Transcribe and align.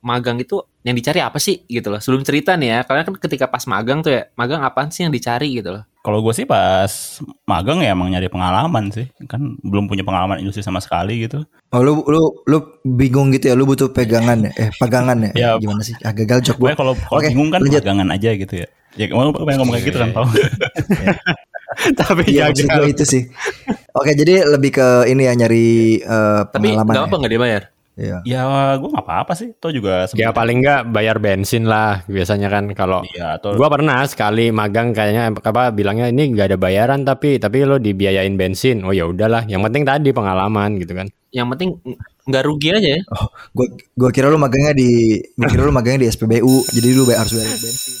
magang 0.00 0.36
itu 0.36 0.56
yang 0.80 0.92
dicari 0.92 1.20
apa 1.20 1.36
sih 1.36 1.64
gitu 1.64 1.88
loh. 1.88 2.00
Sebelum 2.00 2.24
cerita 2.24 2.56
nih 2.56 2.68
ya, 2.70 2.78
karena 2.82 3.04
kan 3.04 3.14
ketika 3.16 3.44
pas 3.46 3.64
magang 3.64 4.00
tuh 4.00 4.10
ya, 4.10 4.22
magang 4.32 4.60
apaan 4.60 4.88
sih 4.88 5.04
yang 5.04 5.12
dicari 5.12 5.52
gitu 5.52 5.70
loh. 5.70 5.84
Kalau 6.00 6.24
gue 6.24 6.32
sih 6.32 6.44
pas 6.44 6.88
magang 7.44 7.80
ya 7.80 7.92
emang 7.92 8.08
nyari 8.08 8.26
pengalaman 8.26 8.88
sih. 8.88 9.04
Kan 9.24 9.60
belum 9.60 9.84
punya 9.86 10.00
pengalaman 10.00 10.40
industri 10.40 10.60
sama 10.60 10.80
sekali 10.80 11.20
gitu. 11.22 11.44
Oh 11.70 11.80
lu 11.80 12.00
lu 12.08 12.20
lu 12.44 12.58
bingung 12.82 13.28
gitu 13.30 13.48
ya, 13.48 13.54
lu 13.54 13.64
butuh 13.64 13.92
pegangan 13.92 14.48
ya, 14.48 14.52
eh 14.56 14.70
pegangan 14.74 15.20
ya, 15.20 15.30
Ya. 15.36 15.50
gimana 15.56 15.84
sih? 15.84 15.92
Ah, 16.00 16.10
gagal 16.10 16.40
jok 16.42 16.56
Gue 16.56 16.72
kalau 16.72 16.96
kalau 16.96 17.20
Oke, 17.20 17.28
bingung 17.28 17.52
kan 17.52 17.60
lanjut. 17.60 17.84
magangan 17.84 18.08
aja 18.10 18.30
gitu 18.32 18.54
ya. 18.56 18.68
Ya 18.98 19.06
kamu 19.06 19.30
pengen 19.36 19.58
ngomong 19.60 19.74
kayak 19.76 19.86
gitu 19.86 19.98
kan 20.00 20.10
tau. 20.10 20.26
Tapi 22.00 22.22
maksud 22.26 22.66
gue 22.66 22.88
itu 22.88 23.04
sih. 23.06 23.22
Oke 23.92 24.14
jadi 24.14 24.42
lebih 24.44 24.74
ke 24.74 24.88
ini 25.06 25.28
ya 25.28 25.34
nyari 25.36 25.68
eh, 26.00 26.40
Tapi 26.48 26.74
pengalaman. 26.74 26.90
nggak 26.90 27.06
apa 27.06 27.16
nggak 27.20 27.32
dibayar. 27.32 27.62
Ya. 28.00 28.18
ya 28.24 28.42
gue 28.76 28.88
nggak 28.88 29.04
apa-apa 29.04 29.32
sih. 29.36 29.52
Itu 29.52 29.68
juga 29.70 30.04
Ya 30.04 30.08
sebenarnya- 30.08 30.32
paling 30.34 30.56
enggak 30.64 30.80
bayar 30.88 31.16
bensin 31.20 31.64
lah 31.64 32.00
biasanya 32.04 32.48
kan 32.48 32.64
kalau 32.72 33.04
Iya 33.06 33.36
atau 33.36 33.52
gua 33.54 33.68
pernah 33.68 34.00
sekali 34.04 34.48
magang 34.50 34.90
kayaknya 34.90 35.28
apa 35.30 35.68
bilangnya 35.70 36.08
ini 36.08 36.32
nggak 36.32 36.46
ada 36.50 36.58
bayaran 36.58 37.04
tapi 37.04 37.36
tapi 37.36 37.62
lo 37.62 37.76
dibiayain 37.76 38.34
bensin. 38.34 38.82
Oh 38.82 38.90
ya 38.90 39.04
udahlah, 39.04 39.44
yang 39.46 39.60
penting 39.62 39.84
tadi 39.84 40.10
pengalaman 40.10 40.80
gitu 40.80 40.96
kan. 40.96 41.06
Yang 41.30 41.46
penting 41.54 41.70
ng- 41.84 41.98
nggak 42.26 42.44
rugi 42.44 42.68
aja 42.70 42.88
ya. 42.96 43.00
Oh, 43.12 43.26
gue 43.54 43.66
gue 43.76 44.10
kira 44.10 44.26
lu 44.26 44.36
magangnya 44.36 44.72
di 44.72 45.20
gue 45.20 45.48
kira 45.48 45.62
lu 45.62 45.72
magangnya 45.72 46.04
di 46.04 46.08
SPBU, 46.08 46.66
jadi 46.72 46.88
lu 46.94 47.04
bayar 47.04 47.22
harus 47.22 47.34
bayar 47.34 47.54
bensin. 47.54 47.94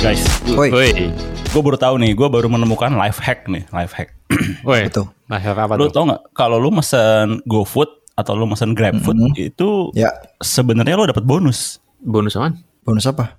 guys, 0.00 0.24
Woi. 0.56 1.12
Gue 1.50 1.58
baru 1.60 1.74
tahu 1.74 1.94
nih, 1.98 2.14
gue 2.14 2.28
baru 2.30 2.46
menemukan 2.46 2.94
life 2.94 3.18
hack 3.18 3.50
nih, 3.50 3.66
life 3.70 3.90
hack. 3.90 4.14
Woi. 4.66 4.86
betul. 4.86 5.10
Nah, 5.26 5.38
apa 5.38 5.74
lu 5.74 5.86
tuh? 5.86 5.92
tau 5.92 6.04
nggak 6.06 6.22
kalau 6.30 6.56
lu 6.56 6.70
mesen 6.70 7.42
GoFood 7.44 7.90
atau 8.14 8.34
lu 8.34 8.46
mesen 8.46 8.70
GrabFood 8.72 9.18
Mhm. 9.18 9.34
itu 9.36 9.90
Ya, 9.92 10.10
sebenarnya 10.38 10.94
lu 10.94 11.06
dapat 11.06 11.22
bonus, 11.22 11.82
Bonus 11.98 12.34
apaan? 12.34 12.62
bonus 12.82 13.04
apa? 13.04 13.34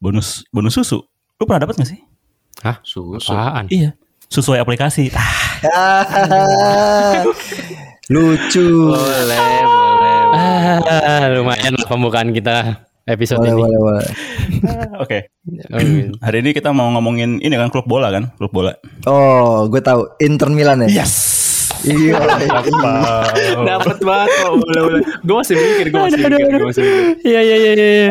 bonus 0.00 0.48
bonus 0.48 0.72
susu. 0.74 1.04
Lu 1.36 1.44
pernah 1.44 1.64
dapat 1.64 1.76
nggak 1.76 1.90
sih? 1.90 2.00
Hah? 2.64 2.80
Susu. 2.80 3.28
Apaan? 3.28 3.68
Iya, 3.68 3.92
sesuai 4.26 4.56
aplikasi. 4.58 5.12
Ah, 5.68 7.20
Lucu. 8.10 8.90
Boleh, 8.90 9.60
boleh. 9.62 10.18
Ah, 10.32 11.28
lumayan 11.30 11.76
lah 11.76 11.86
pembukaan 11.86 12.32
kita 12.32 12.88
episode 13.10 13.42
Boleh, 13.42 13.52
ini. 13.52 13.60
boleh, 13.60 13.78
boleh. 13.78 14.06
Oke, 15.04 15.18
gitu. 15.46 16.14
hari 16.22 16.36
ini 16.46 16.50
kita 16.54 16.70
mau 16.70 16.88
ngomongin 16.94 17.42
ini 17.42 17.54
kan 17.58 17.68
klub 17.68 17.86
bola 17.90 18.14
kan, 18.14 18.30
klub 18.38 18.54
bola. 18.54 18.72
Oh, 19.10 19.66
gue 19.66 19.82
tahu 19.82 20.06
Inter 20.22 20.48
Milan 20.48 20.86
ya. 20.86 21.02
Yes. 21.02 21.40
Iya. 21.80 22.20
Dapat 23.68 23.98
banget 24.04 24.28
kok. 24.36 24.52
Boleh, 24.60 24.82
boleh. 24.84 25.02
Gue 25.24 25.36
masih 25.40 25.54
mikir, 25.56 25.86
gue 25.88 26.00
masih 26.00 26.18
mikir, 26.20 26.58
gue 26.60 26.68
masih 26.68 26.82
mikir. 26.84 27.02
Iya 27.24 27.40
iya 27.40 27.56
iya 27.56 27.72
iya. 27.72 28.10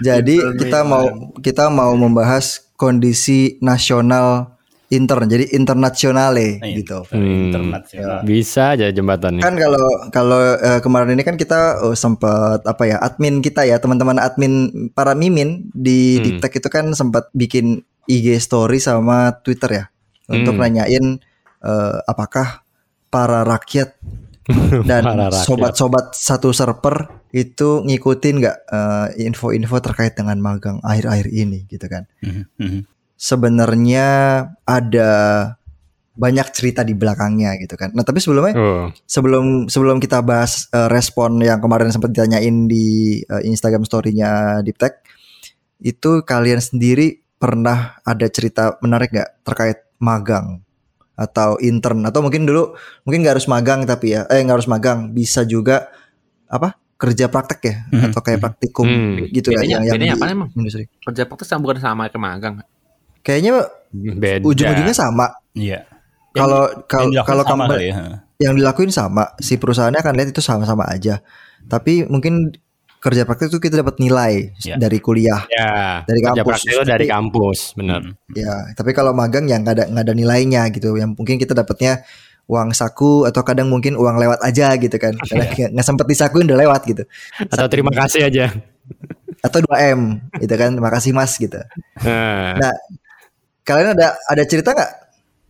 Jadi 0.00 0.36
kita 0.56 0.88
mau 0.88 1.04
kita 1.44 1.68
mau 1.68 1.92
membahas 1.94 2.64
kondisi 2.80 3.60
nasional 3.60 4.56
Inter, 4.92 5.24
jadi 5.24 5.56
internasionale 5.56 6.60
Iya. 6.60 6.76
gitu. 6.84 6.98
Hmm. 7.08 7.48
Internasional. 7.48 8.20
Bisa 8.22 8.76
aja 8.76 8.92
jembatannya. 8.92 9.40
Kan 9.40 9.56
kalau 9.56 9.86
kalau 10.12 10.40
eh, 10.60 10.80
kemarin 10.84 11.16
ini 11.16 11.24
kan 11.24 11.40
kita 11.40 11.80
oh, 11.80 11.96
sempat 11.96 12.60
apa 12.62 12.84
ya 12.84 13.00
admin 13.00 13.40
kita 13.40 13.64
ya 13.64 13.80
teman-teman 13.80 14.20
admin 14.20 14.68
para 14.92 15.16
mimin 15.16 15.64
di 15.72 16.20
Hmm. 16.20 16.24
Diptek 16.36 16.60
itu 16.60 16.68
kan 16.68 16.92
sempat 16.92 17.32
bikin 17.32 17.80
IG 18.04 18.36
story 18.36 18.76
sama 18.78 19.32
Twitter 19.40 19.70
ya 19.72 19.84
untuk 20.28 20.60
Hmm. 20.60 20.62
nanyain 20.68 21.06
eh, 21.62 21.96
apakah 22.04 22.60
para 23.08 23.48
rakyat 23.48 23.96
dan 24.90 25.06
sobat-sobat 25.30 26.12
satu 26.12 26.50
server 26.50 27.06
itu 27.30 27.80
ngikutin 27.86 28.34
nggak 28.42 28.58
eh, 28.68 29.08
info-info 29.24 29.78
terkait 29.80 30.12
dengan 30.12 30.36
magang 30.36 30.82
akhir-akhir 30.82 31.30
ini 31.30 31.64
gitu 31.70 31.86
kan. 31.88 32.04
Mhm, 32.20 32.44
mhm. 32.58 32.80
Sebenarnya 33.22 34.08
ada 34.66 35.10
banyak 36.12 36.46
cerita 36.50 36.82
di 36.82 36.92
belakangnya 36.92 37.54
gitu 37.56 37.72
kan. 37.74 37.94
Nah, 37.94 38.02
tapi 38.02 38.18
sebelumnya 38.18 38.52
Oh. 38.52 38.90
sebelum 39.06 39.70
sebelum 39.70 39.96
kita 39.96 40.20
bahas 40.20 40.66
eh, 40.68 40.90
respon 40.90 41.38
yang 41.38 41.56
kemarin 41.56 41.88
sempat 41.88 42.10
ditanyain 42.10 42.66
di 42.66 43.22
eh, 43.22 43.42
Instagram 43.46 43.82
story-nya 43.82 44.60
Diptek 44.60 45.06
itu 45.80 46.20
kalian 46.22 46.58
sendiri 46.58 47.22
pernah 47.34 47.96
ada 48.02 48.26
cerita 48.26 48.74
menarik 48.78 49.10
nggak 49.10 49.30
terkait 49.42 49.78
magang 49.98 50.60
atau 51.14 51.56
intern 51.58 52.02
atau 52.02 52.20
mungkin 52.20 52.42
dulu 52.42 52.74
mungkin 53.02 53.22
nggak 53.22 53.38
harus 53.38 53.46
magang 53.46 53.82
tapi 53.82 54.12
ya 54.12 54.26
eh 54.26 54.38
nggak 54.38 54.56
harus 54.58 54.70
magang 54.70 55.10
bisa 55.10 55.42
juga 55.42 55.90
apa 56.46 56.74
kerja 56.94 57.26
praktek 57.26 57.60
ya 57.62 57.74
Mhm. 57.88 58.02
atau 58.10 58.20
kayak 58.20 58.40
praktikum 58.40 58.86
Hmm. 58.86 59.26
gitu 59.28 59.50
ya 59.50 59.58
Bedanya- 59.58 59.70
yang 59.72 59.82
yang 59.82 59.94
bedanya 59.96 60.14
di 60.14 60.18
apa 60.18 60.26
emang? 60.28 60.48
industri 60.54 60.84
Kerja 61.00 61.22
praktek 61.24 61.46
sama 61.46 61.60
bukan 61.62 61.78
sama 61.78 62.02
kayak 62.06 62.20
magang. 62.20 62.54
Kayaknya 63.22 63.66
Beda. 63.90 64.42
ujung-ujungnya 64.42 64.92
sama 64.92 65.30
Iya. 65.52 65.86
kalau 66.32 66.68
kalau 66.86 67.10
kalau 67.44 67.44
ya. 67.76 68.22
yang 68.36 68.54
dilakuin 68.54 68.88
sama 68.88 69.32
si 69.38 69.56
perusahaannya 69.56 69.98
akan 69.98 70.14
lihat 70.14 70.28
itu 70.30 70.40
sama-sama 70.40 70.86
aja 70.86 71.20
tapi 71.64 72.02
mungkin 72.04 72.50
kerja 72.98 73.22
praktek 73.22 73.50
itu 73.50 73.58
kita 73.60 73.82
dapat 73.82 73.98
nilai 73.98 74.54
Ya. 74.62 74.78
dari 74.78 74.98
kuliah 74.98 75.42
Ya, 75.48 76.02
Dari 76.06 76.22
kerja 76.22 76.38
kampus. 76.38 76.46
praktek 76.62 76.70
itu 76.72 76.84
dari 76.86 77.06
kampus, 77.06 77.58
benar. 77.74 78.00
Hmm. 78.00 78.14
ya 78.32 78.54
tapi 78.72 78.90
kalau 78.90 79.10
magang 79.12 79.46
yang 79.46 79.62
nggak 79.62 79.74
ada 79.74 79.84
nggak 79.90 80.04
ada 80.06 80.14
nilainya 80.14 80.62
gitu 80.70 80.94
yang 80.94 81.12
mungkin 81.12 81.36
kita 81.36 81.50
dapatnya 81.52 82.06
uang 82.46 82.70
saku 82.72 83.22
atau 83.22 83.42
kadang 83.42 83.70
mungkin 83.70 83.94
uang 83.94 84.18
lewat 84.18 84.42
aja 84.42 84.74
gitu 84.74 84.98
kan 84.98 85.14
karena 85.20 85.46
nggak 85.46 85.70
nggak 85.74 85.86
sempet 85.86 86.06
disakuin 86.06 86.46
udah 86.46 86.58
lewat 86.58 86.80
gitu 86.86 87.02
Atau 87.44 87.66
terima 87.70 87.90
kasih 87.92 88.26
aja. 88.26 88.50
atau 89.42 89.58
2 89.58 89.94
m 89.94 90.00
gitu 90.38 90.54
kan 90.54 90.70
makasih 90.74 91.10
mas 91.10 91.34
gitu 91.34 91.58
Nah, 92.02 92.54
nah 92.54 92.74
kalian 93.62 93.94
ada 93.98 94.18
ada 94.28 94.42
cerita 94.46 94.74
nggak 94.74 94.92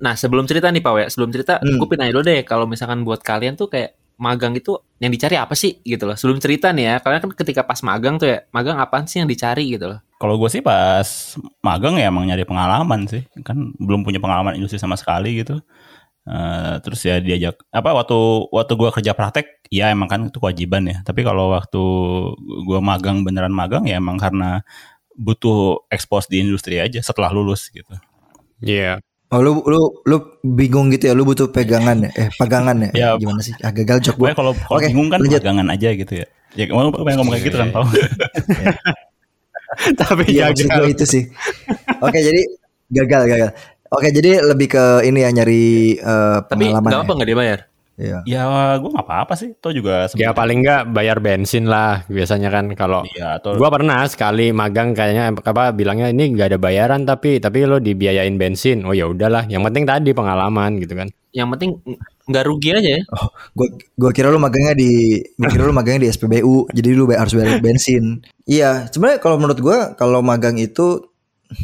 Nah 0.02 0.18
sebelum 0.18 0.44
cerita 0.50 0.66
nih 0.74 0.82
Pak 0.82 0.92
ya, 0.98 1.08
sebelum 1.08 1.30
cerita 1.30 1.62
Hmm. 1.62 1.78
gue 1.78 1.86
pengen 1.86 2.10
nanya 2.10 2.12
dulu 2.18 2.24
deh 2.26 2.42
kalau 2.42 2.66
misalkan 2.66 3.06
buat 3.06 3.22
kalian 3.22 3.54
tuh 3.54 3.70
kayak 3.70 3.94
magang 4.18 4.54
itu 4.58 4.74
yang 4.98 5.14
dicari 5.14 5.38
apa 5.38 5.54
sih 5.54 5.78
gitu 5.86 6.10
loh. 6.10 6.18
Sebelum 6.18 6.42
cerita 6.42 6.74
nih 6.74 6.84
ya, 6.90 6.94
karena 6.98 7.22
kan 7.22 7.30
ketika 7.30 7.62
pas 7.62 7.78
magang 7.86 8.18
tuh 8.18 8.28
ya, 8.34 8.38
magang 8.50 8.82
apaan 8.82 9.06
sih 9.06 9.22
yang 9.22 9.30
dicari 9.30 9.70
gitu 9.70 9.94
loh. 9.94 9.98
Kalau 10.18 10.38
gue 10.38 10.50
sih 10.50 10.62
pas 10.62 11.06
magang 11.62 11.98
ya 12.02 12.10
emang 12.10 12.26
nyari 12.26 12.42
pengalaman 12.42 13.06
sih, 13.06 13.22
kan 13.46 13.74
belum 13.78 14.02
punya 14.02 14.18
pengalaman 14.18 14.58
industri 14.58 14.78
sama 14.82 14.98
sekali 14.98 15.42
gitu. 15.42 15.62
Eh, 16.22 16.74
terus 16.86 17.02
ya 17.02 17.18
diajak 17.18 17.58
apa 17.74 17.90
waktu 17.98 18.14
waktu 18.54 18.72
gue 18.78 18.90
kerja 18.94 19.10
praktek 19.10 19.66
ya 19.74 19.90
emang 19.90 20.06
kan 20.06 20.20
itu 20.30 20.38
kewajiban 20.38 20.86
ya. 20.86 21.02
Tapi 21.02 21.26
kalau 21.26 21.50
waktu 21.50 21.82
gue 22.66 22.78
magang 22.78 23.26
beneran 23.26 23.50
magang 23.50 23.86
ya 23.90 23.98
emang 23.98 24.22
karena 24.22 24.62
butuh 25.14 25.58
expose 25.88 26.26
di 26.26 26.38
industri 26.38 26.76
aja 26.76 26.98
setelah 26.98 27.28
lulus 27.28 27.68
gitu. 27.68 27.92
iya. 28.58 28.98
Oh 29.28 29.40
lu 29.40 29.64
lu 29.64 29.80
lu 30.04 30.16
bingung 30.42 30.88
gitu 30.88 31.08
ya 31.08 31.14
lu 31.14 31.24
butuh 31.24 31.48
pegangan 31.48 32.04
ya 32.04 32.10
eh 32.12 32.28
pegangan 32.34 32.76
ya, 32.82 32.90
Ya. 32.92 33.08
gimana 33.16 33.40
sih 33.40 33.56
ah, 33.58 33.70
gagal 33.70 33.98
jok 34.02 34.16
gue 34.18 34.30
kalau 34.30 34.52
kalau 34.52 34.76
Oke, 34.76 34.86
bingung 34.86 35.08
kan 35.08 35.18
lanjut. 35.18 35.40
magangan 35.40 35.66
aja 35.68 35.88
gitu 35.90 36.12
ya. 36.14 36.26
Ya 36.52 36.64
kamu 36.66 36.92
pengen 36.92 37.16
ngomong 37.16 37.32
kayak 37.32 37.44
gitu 37.46 37.56
kan 37.56 37.68
tau. 37.72 37.86
Tapi 39.96 40.22
Iya 40.28 40.52
maksud 40.52 40.68
gue 40.68 40.76
gagal. 40.78 40.92
itu 40.92 41.04
sih. 41.08 41.24
Oke 41.98 42.18
jadi 42.20 42.40
gagal 42.92 43.22
gagal. 43.26 43.50
Oke 43.88 44.08
jadi 44.10 44.30
lebih 44.42 44.68
ke 44.68 44.84
ini 45.02 45.20
ya 45.20 45.30
nyari 45.30 45.96
Tapi 45.96 46.68
pengalaman. 46.68 46.90
nggak 46.92 47.02
apa 47.02 47.12
nggak 47.16 47.30
dibayar. 47.30 47.58
Ya. 47.94 48.18
ya 48.24 48.42
gue 48.76 48.88
nggak 48.88 49.04
apa-apa 49.04 49.34
sih. 49.34 49.52
Itu 49.52 49.68
juga 49.70 50.04
Ya 50.04 50.08
sebenarnya- 50.08 50.34
paling 50.34 50.58
enggak 50.60 50.82
bayar 50.90 51.18
bensin 51.18 51.64
lah 51.64 52.04
biasanya 52.06 52.48
kan 52.48 52.66
kalau 52.72 53.02
Iya 53.08 53.36
atau 53.36 53.54
gua 53.54 53.68
pernah 53.68 54.02
sekali 54.04 54.50
magang 54.50 54.92
kayaknya 54.92 55.34
apa 55.34 55.70
bilangnya 55.70 56.08
ini 56.08 56.32
nggak 56.32 56.48
ada 56.50 56.58
bayaran 56.58 57.02
tapi 57.02 57.36
tapi 57.36 57.64
lo 57.64 57.78
dibiayain 57.78 58.34
bensin. 58.34 58.82
Oh 58.82 58.92
ya 58.92 59.06
udahlah, 59.06 59.44
yang 59.46 59.62
penting 59.62 59.84
tadi 59.84 60.10
pengalaman 60.10 60.78
gitu 60.78 60.94
kan. 60.94 61.08
Yang 61.30 61.48
penting 61.50 61.70
ng- 61.82 62.00
nggak 62.22 62.44
rugi 62.44 62.70
aja 62.70 62.90
ya. 62.96 63.02
Oh, 63.10 63.28
gue 63.54 63.68
gue 63.98 64.10
kira 64.12 64.28
lu 64.28 64.36
magangnya 64.36 64.72
di 64.72 65.16
gue 65.18 65.48
kira 65.48 65.64
lu 65.64 65.72
magangnya 65.72 66.04
di 66.04 66.10
SPBU, 66.10 66.68
jadi 66.70 66.88
lu 66.92 67.04
bayar, 67.04 67.24
harus 67.24 67.34
bayar 67.34 67.58
bensin. 67.58 68.20
Iya, 68.44 68.86
sebenarnya 68.88 69.18
kalau 69.18 69.36
menurut 69.36 69.58
gue 69.58 69.78
kalau 69.96 70.20
magang 70.20 70.54
itu 70.56 71.08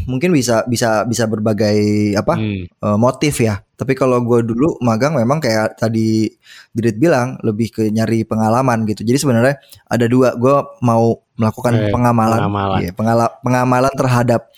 mungkin 0.05 0.33
bisa 0.33 0.65
bisa 0.65 1.05
bisa 1.05 1.25
berbagai 1.25 1.79
apa 2.15 2.37
Hmm. 2.37 2.65
eh, 2.67 2.99
motif 2.99 3.39
ya. 3.39 3.61
Tapi 3.79 3.95
kalau 3.95 4.19
gue 4.21 4.43
dulu 4.43 4.75
magang 4.83 5.15
memang 5.15 5.39
kayak 5.39 5.79
tadi 5.79 6.27
Didit 6.69 6.99
bilang 6.99 7.39
lebih 7.41 7.71
ke 7.71 7.83
nyari 7.87 8.27
pengalaman 8.27 8.83
gitu. 8.85 9.07
Jadi 9.07 9.17
sebenarnya 9.17 9.55
ada 9.87 10.05
dua, 10.05 10.35
gue 10.35 10.51
mau 10.83 11.15
melakukan 11.35 11.79
Eh, 11.79 11.95
pengamalan, 11.95 12.43
pengamalan. 12.43 12.79
Iya, 12.83 12.91
pengala- 12.93 13.35
pengamalan 13.39 13.93
terhadap 13.95 14.51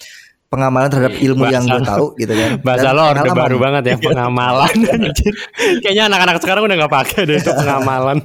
pengamalan 0.48 0.88
terhadap 0.88 1.14
ilmu 1.14 1.44
yang 1.46 1.62
gue 1.62 1.78
Bahasa- 1.78 1.90
tahu 1.94 2.06
gitu 2.16 2.32
kan. 2.32 2.50
Bahasa 2.66 2.82
Dan 2.82 2.96
lo 2.96 3.02
orde 3.06 3.30
baru 3.30 3.56
banget 3.60 3.82
ya 3.86 3.96
pengamalan. 4.08 4.74
Kayaknya 5.84 6.04
anak-anak 6.08 6.36
sekarang 6.40 6.62
udah 6.64 6.76
nggak 6.80 6.94
pakai 6.96 7.20
deh 7.22 7.36
itu 7.36 7.52
pengamalan. 7.52 8.18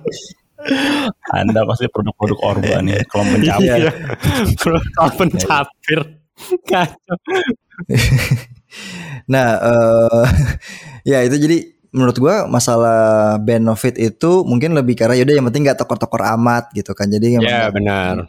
Anda 1.30 1.62
pasti 1.68 1.86
produk-produk 1.86 2.40
Orba 2.42 2.80
nih. 2.82 3.04
Kalau 3.12 3.26
mencapir 3.28 3.84
Iya. 3.84 3.92
Kalau 4.58 5.12
pencapir. 5.14 6.00
Kacau. 6.66 7.16
Nah, 9.27 9.48
eh 9.60 10.25
ya 11.16 11.19
itu 11.24 11.36
jadi 11.38 11.57
menurut 11.95 12.18
gua 12.19 12.44
masalah 12.45 13.36
benefit 13.39 13.95
itu 13.95 14.44
mungkin 14.44 14.75
lebih 14.75 15.00
karena 15.00 15.16
yaudah 15.16 15.36
yang 15.39 15.45
penting 15.48 15.63
nggak 15.68 15.80
tokor-tokor 15.80 16.22
amat 16.36 16.72
gitu 16.75 16.92
kan. 16.92 17.07
Jadi 17.07 17.39
Ya 17.39 17.72
benar. 17.72 18.27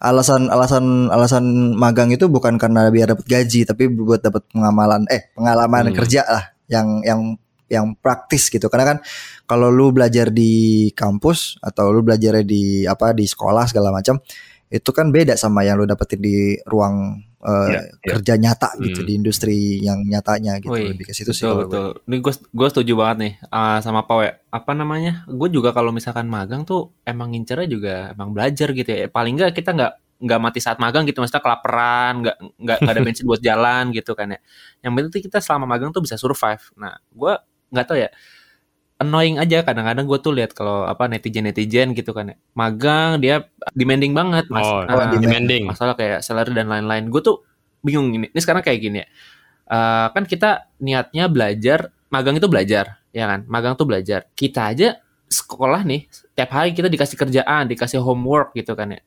alasan 0.00 0.52
alasan 0.52 1.08
alasan 1.08 1.44
magang 1.76 2.12
itu 2.12 2.28
bukan 2.28 2.60
karena 2.60 2.92
biar 2.92 3.16
dapat 3.16 3.24
gaji 3.24 3.64
tapi 3.64 3.88
buat 3.88 4.20
dapat 4.20 4.44
pengamalan 4.52 5.08
eh 5.08 5.32
pengalaman 5.32 5.88
Hmm. 5.88 5.96
kerja 5.96 6.22
lah 6.28 6.44
yang 6.68 7.00
yang 7.06 7.20
yang 7.72 7.96
praktis 7.96 8.52
gitu 8.52 8.68
karena 8.68 8.96
kan 8.96 8.98
kalau 9.48 9.72
lu 9.72 9.88
belajar 9.96 10.28
di 10.28 10.88
kampus 10.92 11.56
atau 11.64 11.88
lu 11.88 12.04
belajarnya 12.04 12.44
di 12.44 12.84
apa 12.84 13.16
di 13.16 13.24
sekolah 13.24 13.64
segala 13.64 13.88
macam 13.88 14.20
itu 14.72 14.90
kan 14.90 15.12
beda 15.12 15.36
sama 15.36 15.62
yang 15.62 15.80
lu 15.80 15.86
dapetin 15.86 16.20
di 16.20 16.56
ruang 16.64 17.20
eh, 17.44 17.68
Iya, 17.76 17.80
iya. 17.84 18.12
kerja 18.16 18.34
nyata 18.40 18.68
gitu 18.80 19.04
Hmm. 19.04 19.08
di 19.08 19.12
industri 19.20 19.56
yang 19.84 20.00
nyatanya 20.08 20.56
gitu 20.64 20.72
Wih, 20.72 20.96
lebih 20.96 21.08
ke 21.08 21.12
situ 21.12 21.36
sih 21.36 21.44
betul, 21.44 22.00
gue. 22.00 22.08
Ini 22.08 22.16
gue 22.24 22.32
gue 22.32 22.68
setuju 22.72 22.92
banget 22.96 23.16
nih 23.20 23.32
uh, 23.52 23.78
sama 23.84 24.00
ya. 24.24 24.32
Apa 24.48 24.72
namanya? 24.72 25.28
Gue 25.28 25.52
juga 25.52 25.76
kalau 25.76 25.92
misalkan 25.92 26.24
magang 26.32 26.64
tuh 26.64 26.96
emang 27.04 27.36
ngincernya 27.36 27.68
juga 27.68 27.94
emang 28.16 28.32
belajar 28.32 28.72
gitu 28.72 28.88
ya. 28.88 29.12
Paling 29.12 29.36
nggak 29.36 29.52
kita 29.52 29.76
nggak 29.76 29.92
nggak 30.24 30.40
mati 30.40 30.58
saat 30.62 30.80
magang 30.80 31.04
gitu 31.04 31.20
maksudnya 31.20 31.42
kelaparan 31.44 32.24
nggak 32.24 32.36
nggak 32.56 32.78
nggak 32.80 32.94
ada 32.96 33.02
bensin 33.06 33.26
buat 33.28 33.42
jalan 33.44 33.92
gitu 33.92 34.16
kan 34.16 34.32
ya 34.32 34.40
yang 34.80 34.94
penting 34.96 35.26
kita 35.26 35.42
selama 35.42 35.68
magang 35.68 35.90
tuh 35.92 36.00
bisa 36.00 36.16
survive 36.16 36.62
nah 36.80 36.96
gue 37.12 37.32
nggak 37.74 37.86
tahu 37.90 37.98
ya 37.98 38.08
annoying 38.96 39.36
aja. 39.36 39.62
Kadang-kadang 39.62 40.04
gue 40.04 40.18
tuh 40.18 40.32
lihat 40.32 40.52
kalau 40.52 40.84
apa 40.84 41.06
netizen 41.06 41.44
netizen 41.44 41.92
gitu 41.92 42.12
kan 42.12 42.32
ya. 42.32 42.36
Magang 42.54 43.18
dia 43.18 43.46
demanding 43.72 44.12
banget. 44.12 44.46
Mas 44.48 44.64
Oh, 44.64 44.82
Nah, 44.84 45.10
demanding. 45.12 45.66
masalah 45.68 45.94
kayak 45.94 46.22
salary 46.22 46.54
dan 46.54 46.70
lain-lain. 46.70 47.10
Gue 47.10 47.20
tuh 47.20 47.42
bingung 47.84 48.08
ini 48.10 48.30
ini 48.30 48.40
sekarang 48.40 48.64
kayak 48.64 48.78
gini 48.80 48.98
ya. 49.02 49.06
Eh, 49.64 50.06
kan 50.12 50.24
kita 50.24 50.68
niatnya 50.78 51.28
belajar 51.28 51.88
magang 52.08 52.36
itu 52.36 52.46
belajar 52.46 53.00
ya 53.10 53.24
kan? 53.26 53.44
Magang 53.48 53.74
tuh 53.74 53.88
belajar. 53.88 54.28
Kita 54.32 54.70
aja 54.70 55.00
sekolah 55.24 55.82
nih 55.82 56.06
tiap 56.36 56.50
hari 56.52 56.70
kita 56.76 56.86
dikasih 56.86 57.16
kerjaan 57.16 57.66
dikasih 57.66 57.98
homework 57.98 58.52
gitu 58.54 58.76
kan 58.76 58.94
ya. 58.94 59.00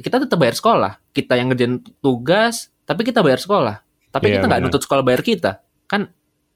Kita 0.00 0.16
tetap 0.16 0.40
bayar 0.40 0.56
sekolah. 0.56 0.96
Kita 1.12 1.36
yang 1.36 1.52
ngerjain 1.52 1.84
tugas 2.00 2.72
tapi 2.88 3.04
kita 3.04 3.20
bayar 3.20 3.38
sekolah. 3.38 3.84
Tapi 4.10 4.26
Iya, 4.26 4.34
kita 4.40 4.44
nggak 4.50 4.60
nuntut 4.64 4.82
sekolah 4.82 5.04
bayar 5.04 5.22
kita. 5.22 5.60
Kan 5.86 6.10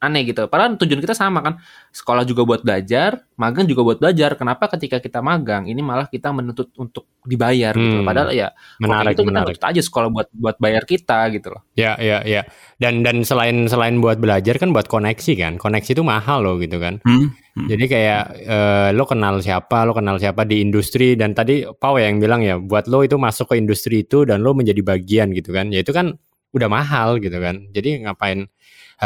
aneh 0.04 0.22
gitu 0.24 0.44
padahal 0.46 0.76
tujuan 0.76 1.00
kita 1.00 1.12
sama 1.12 1.40
kan 1.40 1.54
sekolah 1.90 2.22
juga 2.22 2.44
buat 2.44 2.60
belajar 2.60 3.24
magang 3.34 3.64
juga 3.64 3.82
buat 3.82 3.98
belajar 3.98 4.36
kenapa 4.36 4.68
ketika 4.70 4.98
kita 4.98 5.18
magang 5.18 5.64
ini 5.64 5.80
malah 5.80 6.06
kita 6.06 6.30
menuntut 6.30 6.70
untuk 6.76 7.08
dibayar 7.22 7.72
gitu 7.72 7.98
Hmm. 7.98 8.06
padahal 8.06 8.30
ya 8.30 8.52
Menarik, 8.78 9.16
itu 9.16 9.22
kita 9.22 9.30
menarik. 9.32 9.46
nuntut 9.56 9.64
aja 9.64 9.80
sekolah 9.80 10.08
buat 10.08 10.28
buat 10.30 10.56
bayar 10.58 10.84
kita 10.84 11.18
gitu 11.32 11.48
loh 11.50 11.62
Ya, 11.74 11.96
ya, 11.98 12.22
ya. 12.22 12.44
Dan 12.76 13.02
dan 13.02 13.24
selain 13.24 13.66
selain 13.66 13.98
buat 13.98 14.20
belajar 14.20 14.54
kan 14.56 14.70
buat 14.70 14.86
koneksi 14.86 15.32
kan. 15.34 15.52
Koneksi 15.58 15.90
itu 15.90 16.04
mahal 16.06 16.46
loh 16.46 16.54
gitu 16.60 16.78
kan. 16.78 17.02
Hmm. 17.02 17.34
Hmm. 17.54 17.66
Jadi 17.66 17.84
kayak 17.86 18.22
eh, 18.36 18.88
lo 18.92 19.02
kenal 19.04 19.40
siapa, 19.40 19.82
lo 19.82 19.90
kenal 19.90 20.18
siapa 20.18 20.46
di 20.46 20.60
industri 20.60 21.18
dan 21.18 21.34
tadi 21.34 21.66
Pau 21.66 21.98
yang 21.98 22.18
bilang 22.18 22.42
ya, 22.42 22.58
buat 22.58 22.86
lo 22.86 23.02
itu 23.02 23.18
masuk 23.18 23.50
ke 23.50 23.58
industri 23.58 24.02
itu 24.02 24.22
dan 24.22 24.42
lo 24.42 24.54
menjadi 24.54 24.78
bagian 24.80 25.34
gitu 25.34 25.50
kan. 25.50 25.74
Ya 25.74 25.82
itu 25.82 25.90
kan 25.90 26.14
udah 26.50 26.68
mahal 26.68 27.18
gitu 27.18 27.34
kan. 27.38 27.66
Jadi 27.70 28.06
ngapain 28.06 28.46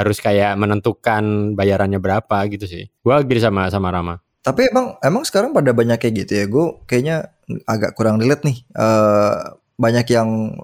harus 0.00 0.18
kayak 0.18 0.54
menentukan 0.56 1.54
bayarannya 1.54 1.98
berapa 1.98 2.36
gitu 2.50 2.64
sih. 2.64 2.86
Gua 3.02 3.20
agree 3.20 3.42
sama 3.42 3.66
sama 3.68 3.90
Rama. 3.90 4.18
Tapi 4.38 4.70
emang 4.72 4.96
emang 5.04 5.26
sekarang 5.28 5.52
pada 5.52 5.74
banyak 5.76 5.98
kayak 6.00 6.14
gitu 6.24 6.32
ya. 6.40 6.44
Gue 6.48 6.66
kayaknya 6.88 7.28
agak 7.68 7.92
kurang 7.98 8.16
relate 8.16 8.46
nih. 8.48 8.58
Eh 8.72 9.34
banyak 9.76 10.06
yang 10.08 10.56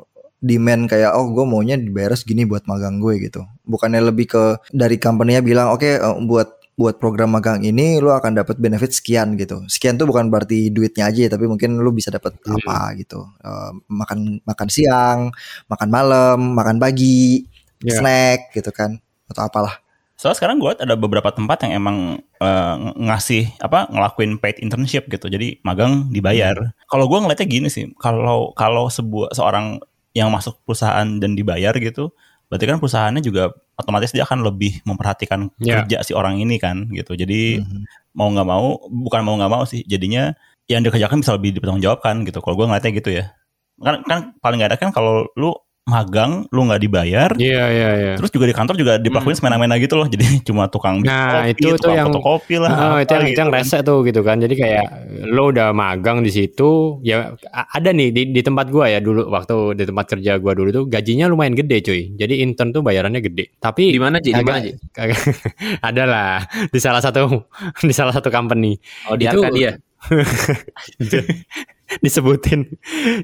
demand 0.44 0.88
kayak 0.88 1.12
oh 1.16 1.32
gue 1.32 1.44
maunya 1.48 1.76
dibayar 1.76 2.12
segini 2.16 2.44
buat 2.48 2.64
magang 2.64 2.96
gue 3.00 3.16
gitu. 3.28 3.44
Bukannya 3.64 4.00
lebih 4.08 4.26
ke 4.28 4.42
dari 4.72 4.96
company-nya 4.96 5.40
bilang 5.44 5.72
oke 5.72 5.84
eh, 5.84 6.16
buat 6.24 6.64
buat 6.74 6.98
program 6.98 7.38
magang 7.38 7.62
ini 7.62 8.02
lu 8.02 8.10
akan 8.10 8.40
dapat 8.40 8.58
benefit 8.58 8.90
sekian 8.90 9.38
gitu. 9.38 9.62
Sekian 9.70 9.94
tuh 9.94 10.10
bukan 10.10 10.26
berarti 10.26 10.74
duitnya 10.74 11.06
aja 11.06 11.20
ya, 11.28 11.30
tapi 11.30 11.46
mungkin 11.46 11.78
lu 11.78 11.94
bisa 11.94 12.10
dapat 12.10 12.34
Hmm. 12.42 12.58
apa 12.58 12.98
gitu. 12.98 13.20
Eh, 13.44 13.70
makan 13.94 14.40
makan 14.42 14.68
siang, 14.72 15.30
makan 15.70 15.88
malam, 15.92 16.38
makan 16.56 16.76
pagi, 16.82 17.46
Ya. 17.84 18.00
snack 18.00 18.48
gitu 18.56 18.72
kan 18.72 18.96
atau 19.28 19.42
apalah. 19.44 19.74
Soalnya 20.14 20.38
sekarang 20.38 20.56
gue 20.62 20.70
ada 20.78 20.94
beberapa 20.94 21.26
tempat 21.34 21.66
yang 21.66 21.82
emang 21.82 21.96
ng- 22.38 22.94
ngasih 23.02 23.50
apa 23.58 23.90
ngelakuin 23.90 24.38
paid 24.38 24.62
internship 24.62 25.10
gitu. 25.10 25.26
Jadi 25.26 25.58
magang 25.66 26.06
dibayar. 26.14 26.54
Kalau 26.86 27.10
gue 27.10 27.18
ngeliatnya 27.18 27.48
gini 27.50 27.66
sih, 27.66 27.90
kalau 27.98 28.54
kalau 28.54 28.86
sebuah 28.86 29.34
seorang 29.34 29.82
yang 30.14 30.30
masuk 30.30 30.62
perusahaan 30.62 31.18
dan 31.18 31.34
dibayar 31.34 31.74
gitu, 31.74 32.14
berarti 32.46 32.64
kan 32.70 32.78
perusahaannya 32.78 33.22
juga 33.26 33.50
otomatis 33.74 34.14
dia 34.14 34.22
akan 34.22 34.46
lebih 34.46 34.78
memperhatikan 34.86 35.50
Ya. 35.58 35.82
kerja 35.82 36.06
si 36.06 36.14
orang 36.14 36.38
ini 36.38 36.62
kan 36.62 36.86
gitu. 36.94 37.18
Jadi 37.18 37.58
Mhm. 37.58 38.14
mau 38.14 38.30
nggak 38.30 38.46
mau, 38.46 38.78
bukan 38.86 39.20
mau 39.26 39.34
nggak 39.34 39.50
mau 39.50 39.66
sih, 39.66 39.82
jadinya 39.82 40.30
yang 40.70 40.86
dikerjakan 40.86 41.26
bisa 41.26 41.34
lebih 41.34 41.58
dipertanggungjawabkan 41.58 42.22
gitu. 42.22 42.38
Kalau 42.38 42.54
gue 42.54 42.66
ngeliatnya 42.70 42.92
gitu 42.94 43.10
ya. 43.10 43.34
Kan, 43.82 44.06
kan 44.06 44.18
paling 44.38 44.62
nggak 44.62 44.70
ada 44.70 44.78
kan 44.78 44.94
kalau 44.94 45.26
lu 45.34 45.50
magang, 45.84 46.48
lu 46.48 46.64
nggak 46.64 46.80
dibayar, 46.80 47.30
Iya, 47.36 47.64
iya, 47.68 47.88
iya. 47.92 48.12
Terus 48.16 48.32
juga 48.32 48.48
di 48.48 48.56
kantor 48.56 48.74
juga 48.80 48.92
diperlakuin 48.96 49.36
semena-mena 49.36 49.76
gitu 49.76 50.00
loh. 50.00 50.08
Jadi 50.08 50.24
cuma 50.48 50.64
tukang 50.66 51.04
Nah, 51.04 51.44
kopi, 51.44 51.60
itu 51.60 51.76
tuh 51.76 51.76
tukang 51.76 51.96
yang- 52.00 52.08
fotokopi 52.08 52.54
lah. 52.56 52.70
Oh, 52.72 52.96
itu 52.96 53.12
yang, 53.12 53.20
itu 53.20 53.28
gitu 53.28 53.40
yang 53.44 53.50
kan. 53.52 53.58
rese 53.60 53.78
tuh 53.84 53.98
gitu 54.00 54.20
kan. 54.24 54.36
Jadi 54.40 54.54
kayak 54.56 54.84
lo 55.28 55.52
udah 55.52 55.76
magang 55.76 56.24
di 56.24 56.32
situ, 56.32 56.98
ya 57.04 57.36
ada 57.52 57.92
nih 57.92 58.08
di, 58.16 58.22
di 58.32 58.40
tempat 58.40 58.72
gua 58.72 58.88
ya 58.88 59.04
dulu 59.04 59.28
waktu 59.28 59.76
di 59.76 59.84
tempat 59.84 60.04
kerja 60.08 60.40
gua 60.40 60.56
dulu 60.56 60.72
tuh 60.72 60.84
gajinya 60.88 61.28
lumayan 61.28 61.52
gede 61.52 61.84
cuy. 61.84 62.02
Jadi 62.16 62.40
intern 62.40 62.72
tuh 62.72 62.80
bayarannya 62.80 63.20
gede. 63.20 63.52
Tapi 63.60 63.92
di 63.92 64.00
mana 64.00 64.24
kagak 64.24 65.20
ada 65.92 66.02
lah 66.08 66.34
di 66.72 66.80
salah 66.80 67.04
satu 67.04 67.44
di 67.88 67.92
salah 67.92 68.16
satu 68.16 68.32
company 68.32 68.80
oh 69.12 69.20
di 69.20 69.28
Itu- 69.28 69.36
Arkadia 69.44 69.76
disebutin. 72.04 72.64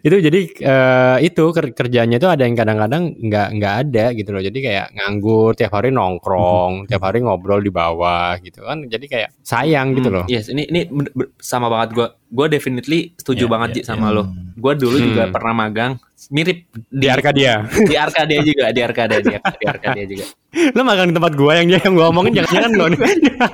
Itu 0.01 0.17
jadi 0.21 0.41
eh, 0.47 1.17
itu 1.25 1.45
ker- 1.51 1.73
kerjanya 1.73 2.17
itu 2.17 2.29
ada 2.29 2.43
yang 2.45 2.55
kadang-kadang 2.55 3.17
nggak 3.17 3.49
nggak 3.57 3.75
ada 3.87 4.05
gitu 4.13 4.31
loh. 4.31 4.43
Jadi 4.43 4.59
kayak 4.61 4.87
nganggur 4.95 5.57
tiap 5.57 5.73
hari 5.73 5.91
nongkrong 5.91 6.87
tiap 6.87 7.03
hari 7.03 7.21
ngobrol 7.21 7.61
di 7.61 7.73
bawah 7.73 8.37
gitu 8.39 8.63
kan. 8.63 8.85
Jadi 8.85 9.07
kayak 9.07 9.31
sayang 9.41 9.97
gitu 9.97 10.09
Hmm, 10.09 10.17
loh. 10.21 10.25
Yes, 10.29 10.49
ini 10.49 10.69
ini 10.69 10.87
bener- 10.87 11.33
sama 11.41 11.67
banget 11.67 11.91
gue. 11.97 12.09
Gue 12.31 12.47
definitely 12.47 13.11
setuju 13.19 13.45
Iya, 13.45 13.53
banget 13.53 13.69
Ji 13.75 13.81
sama 13.83 14.09
iya. 14.09 14.17
lo. 14.17 14.25
Gue 14.55 14.73
dulu 14.75 14.97
juga 14.97 15.27
Hmm. 15.27 15.35
pernah 15.35 15.53
magang 15.53 15.93
mirip 16.29 16.69
di 16.87 17.09
Arkadia 17.09 17.65
di 17.67 17.97
Arkadia 17.97 18.39
juga, 18.45 18.65
di 18.71 18.81
Arkadia 18.85 19.19
di, 19.19 19.33
di 19.35 19.65
Arkadia 19.67 20.05
juga. 20.05 20.25
lo 20.77 20.83
magang 20.85 21.09
di 21.09 21.15
tempat 21.17 21.33
gua 21.33 21.53
yang 21.57 21.73
yang 21.73 21.95
gua 21.97 22.11
omongin 22.13 22.37
jangan-jangan 22.37 22.71
lo 22.77 22.85
nih 22.93 23.01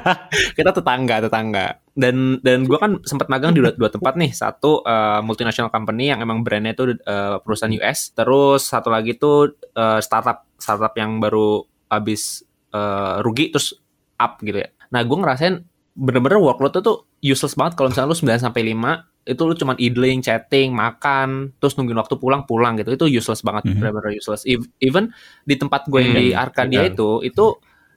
Kita 0.58 0.70
tetangga, 0.74 1.16
tetangga. 1.24 1.66
Dan 1.96 2.42
dan 2.42 2.66
gue 2.66 2.76
kan 2.76 3.00
sempat 3.06 3.30
magang 3.30 3.54
di 3.56 3.62
dua, 3.62 3.72
dua 3.72 3.88
tempat 3.88 4.18
nih. 4.18 4.34
Satu 4.34 4.82
eh, 4.82 5.20
multinational 5.22 5.70
company 5.70 6.10
yang 6.10 6.20
emang 6.20 6.42
brandnya 6.42 6.74
itu 6.74 6.92
eh, 6.92 7.36
perusahaan 7.40 7.72
US. 7.80 8.12
Terus 8.12 8.66
satu 8.66 8.90
lagi 8.90 9.16
tuh 9.16 9.54
eh, 9.72 10.00
startup 10.02 10.44
startup 10.58 10.92
yang 10.98 11.16
baru 11.16 11.62
habis 11.88 12.42
eh, 12.74 13.14
rugi 13.22 13.54
terus 13.54 13.78
up 14.18 14.36
gitu 14.42 14.58
ya. 14.58 14.68
Nah, 14.90 15.00
gue 15.00 15.16
ngerasain 15.16 15.54
bener-bener 15.96 16.36
workload 16.36 16.76
tuh 16.78 17.08
useless 17.18 17.56
banget 17.56 17.74
kalau 17.74 17.88
misalnya 17.88 18.12
lu 18.12 18.18
9 18.20 18.36
sampai 18.38 18.62
5 18.68 18.92
itu 19.26 19.42
lu 19.42 19.56
cuman 19.56 19.74
idling, 19.80 20.22
chatting, 20.22 20.70
makan, 20.70 21.50
terus 21.58 21.74
nungguin 21.74 21.98
waktu 21.98 22.14
pulang 22.14 22.46
pulang 22.46 22.78
gitu. 22.78 22.94
Itu 22.94 23.06
useless 23.10 23.42
banget, 23.42 23.66
Mhm. 23.66 23.82
bener-bener 23.82 24.14
useless. 24.14 24.46
Ev- 24.46 24.70
Even 24.78 25.10
di 25.42 25.58
tempat 25.58 25.88
gue 25.90 25.98
yang 25.98 26.14
di 26.14 26.30
Hmm, 26.30 26.44
Arkadia 26.46 26.86
itu 26.86 27.24
itu 27.24 27.44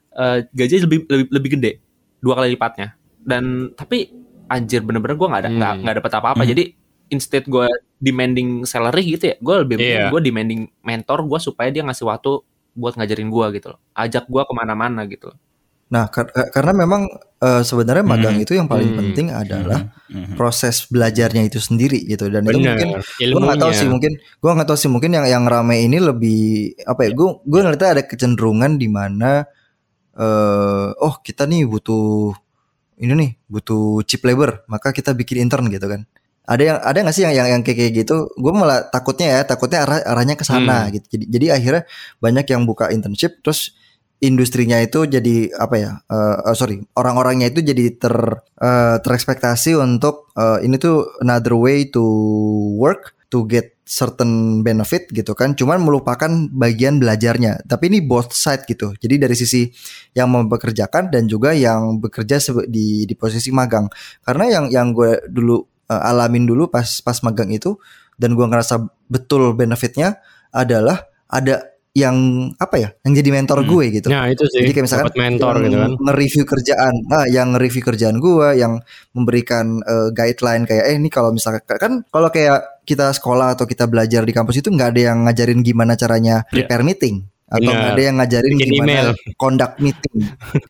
eh, 0.10 0.42
gajinya 0.50 0.90
lebih, 0.90 1.00
lebih 1.06 1.28
lebih 1.30 1.50
gede, 1.54 1.72
dua 2.18 2.34
kali 2.34 2.58
lipatnya. 2.58 2.98
Dan 3.22 3.70
tapi 3.78 4.10
anjir 4.50 4.82
bener-bener 4.82 5.14
gue 5.16 5.28
nggak 5.30 5.42
ada 5.46 5.52
nggak 5.54 5.74
Hmm. 5.78 5.82
nggak 5.86 5.96
dapat 6.02 6.12
apa-apa. 6.18 6.42
Hmm. 6.42 6.50
Jadi 6.50 6.64
instead 7.10 7.46
gue 7.46 7.70
demanding 7.98 8.66
salary 8.66 9.06
gitu 9.06 9.30
ya, 9.30 9.36
gue 9.38 9.56
lebih 9.62 9.76
Iya. 9.78 10.10
gue 10.10 10.22
demanding 10.24 10.66
mentor 10.82 11.30
gue 11.30 11.38
supaya 11.38 11.70
dia 11.70 11.86
ngasih 11.86 12.10
waktu 12.10 12.42
buat 12.74 12.98
ngajarin 12.98 13.30
gue 13.30 13.46
gitu 13.60 13.68
loh, 13.76 13.80
ajak 13.94 14.26
gue 14.26 14.42
ke 14.42 14.54
mana-mana 14.58 15.06
gitu 15.06 15.30
loh. 15.30 15.38
Nah, 15.90 16.06
kar- 16.08 16.30
karena 16.54 16.74
memang 16.76 17.10
eh, 17.40 17.64
sebenarnya 17.64 18.04
magang 18.04 18.36
Hmm. 18.36 18.44
itu 18.44 18.52
yang 18.54 18.68
paling 18.68 18.94
Hmm. 18.94 19.00
penting 19.00 19.28
adalah 19.32 19.88
Mhm. 20.12 20.36
proses 20.36 20.84
belajarnya 20.86 21.48
itu 21.48 21.56
sendiri 21.58 22.04
gitu 22.04 22.28
dan 22.28 22.44
itu 22.44 22.60
bener 22.60 22.76
mungkin 22.76 22.90
gue 23.00 23.40
nggak 23.42 23.58
tahu 23.58 23.72
sih 23.72 23.88
mungkin 23.88 24.12
gue 24.20 24.52
nggak 24.54 24.68
tahu 24.68 24.78
sih 24.78 24.92
mungkin 24.92 25.12
yang 25.16 25.24
yang 25.24 25.44
rame 25.48 25.80
ini 25.80 26.04
lebih 26.04 26.42
apa 26.84 27.08
ya 27.08 27.16
gue 27.16 27.28
gue 27.42 27.60
ngeliatnya 27.64 27.90
ada 27.96 28.04
kecenderungan 28.04 28.76
di 28.76 28.92
mana 28.92 29.48
eh 30.14 30.90
oh 31.00 31.16
kita 31.24 31.48
nih 31.48 31.64
butuh 31.64 32.36
ini 33.00 33.14
nih 33.16 33.32
butuh 33.48 34.04
cheap 34.04 34.28
labor 34.28 34.68
maka 34.68 34.92
kita 34.92 35.16
bikin 35.16 35.48
intern 35.48 35.72
gitu 35.72 35.88
kan 35.88 36.04
ada 36.44 36.60
yang 36.66 36.78
ada 36.82 36.98
nggak 37.00 37.16
sih 37.16 37.24
yang 37.24 37.34
yang, 37.34 37.48
yang 37.48 37.62
kayak 37.64 37.78
kayak 37.80 37.94
gitu 38.04 38.28
gue 38.36 38.52
malah 38.52 38.84
takutnya 38.92 39.40
ya 39.40 39.42
takutnya 39.48 39.88
arah 39.88 40.04
arahnya 40.04 40.36
ke 40.36 40.44
sana 40.44 40.86
Hmm. 40.86 40.92
gitu 40.92 41.06
jadi 41.16 41.26
jadi 41.32 41.46
akhirnya 41.56 41.84
banyak 42.20 42.46
yang 42.46 42.68
buka 42.68 42.92
internship 42.92 43.40
terus 43.40 43.72
industrinya 44.20 44.80
itu 44.84 45.08
jadi 45.08 45.52
apa 45.56 45.76
ya 45.80 45.92
eh, 46.12 46.38
eh, 46.52 46.56
sorry 46.56 46.84
orang-orangnya 46.96 47.52
itu 47.52 47.64
jadi 47.64 47.96
ter 47.96 48.16
eh, 48.60 48.98
terekspektasi 49.00 49.80
untuk 49.80 50.32
eh, 50.36 50.64
ini 50.68 50.76
tuh 50.76 51.08
another 51.24 51.56
way 51.56 51.88
to 51.88 52.04
work 52.76 53.16
to 53.30 53.46
get 53.46 53.80
certain 53.90 54.62
benefit 54.62 55.10
gitu 55.10 55.34
kan, 55.34 55.58
cuman 55.58 55.82
melupakan 55.82 56.30
bagian 56.54 57.02
belajarnya. 57.02 57.66
Tapi 57.66 57.90
ini 57.90 58.00
both 58.06 58.38
side 58.38 58.70
gitu. 58.70 58.94
Jadi 59.02 59.18
dari 59.18 59.34
sisi 59.34 59.66
yang 60.14 60.30
mempekerjakan 60.30 61.10
dan 61.10 61.26
juga 61.26 61.58
yang 61.58 61.98
bekerja 61.98 62.38
di 62.70 63.10
di 63.10 63.16
posisi 63.18 63.50
magang. 63.50 63.90
Karena 64.22 64.46
yang 64.62 64.66
yang 64.70 64.88
gue 64.94 65.26
dulu 65.26 65.58
uh, 65.90 66.02
alamin 66.06 66.46
dulu 66.46 66.70
pas 66.70 66.86
pas 67.02 67.18
magang 67.26 67.50
itu 67.50 67.82
dan 68.22 68.38
gue 68.38 68.46
ngerasa 68.46 68.78
betul 69.10 69.58
benefitnya 69.58 70.22
adalah 70.54 71.10
ada 71.26 71.66
yang 71.98 72.16
apa 72.62 72.76
ya 72.78 72.90
yang 73.02 73.14
jadi 73.18 73.30
mentor 73.34 73.66
Hmm. 73.66 73.70
gue 73.70 73.86
gitu. 73.98 74.08
Nah 74.14 74.30
itu 74.30 74.46
sih. 74.46 74.62
Jadi 74.62 74.72
kayak 74.78 74.86
misalkan 74.86 75.10
mentor 75.18 75.56
gitu 75.66 75.78
kan. 75.82 75.92
nge-review 75.98 76.44
kerjaan, 76.46 76.94
nah 77.10 77.26
yang 77.26 77.48
nge-review 77.58 77.84
kerjaan 77.84 78.16
gua, 78.22 78.54
yang 78.54 78.78
memberikan 79.18 79.82
eh, 79.82 80.10
guideline 80.14 80.70
kayak 80.70 80.86
eh 80.86 80.96
ini 81.02 81.10
kalau 81.10 81.34
misalkan 81.34 81.66
kan 81.66 81.94
kalau 82.14 82.30
kayak 82.30 82.86
kita 82.86 83.10
sekolah 83.14 83.58
atau 83.58 83.66
kita 83.66 83.90
belajar 83.90 84.22
di 84.22 84.34
kampus 84.34 84.62
itu 84.62 84.70
nggak 84.70 84.90
ada 84.96 85.02
yang 85.14 85.18
ngajarin 85.26 85.62
gimana 85.66 85.94
caranya 85.98 86.46
prepare 86.50 86.86
meeting 86.86 87.26
atau 87.50 87.66
nggak 87.66 87.92
ada 87.92 88.04
yang 88.06 88.16
ngajarin 88.18 88.54
Bikin 88.56 88.70
gimana 88.72 88.92
email. 88.94 89.08
conduct 89.36 89.76
meeting. 89.82 90.18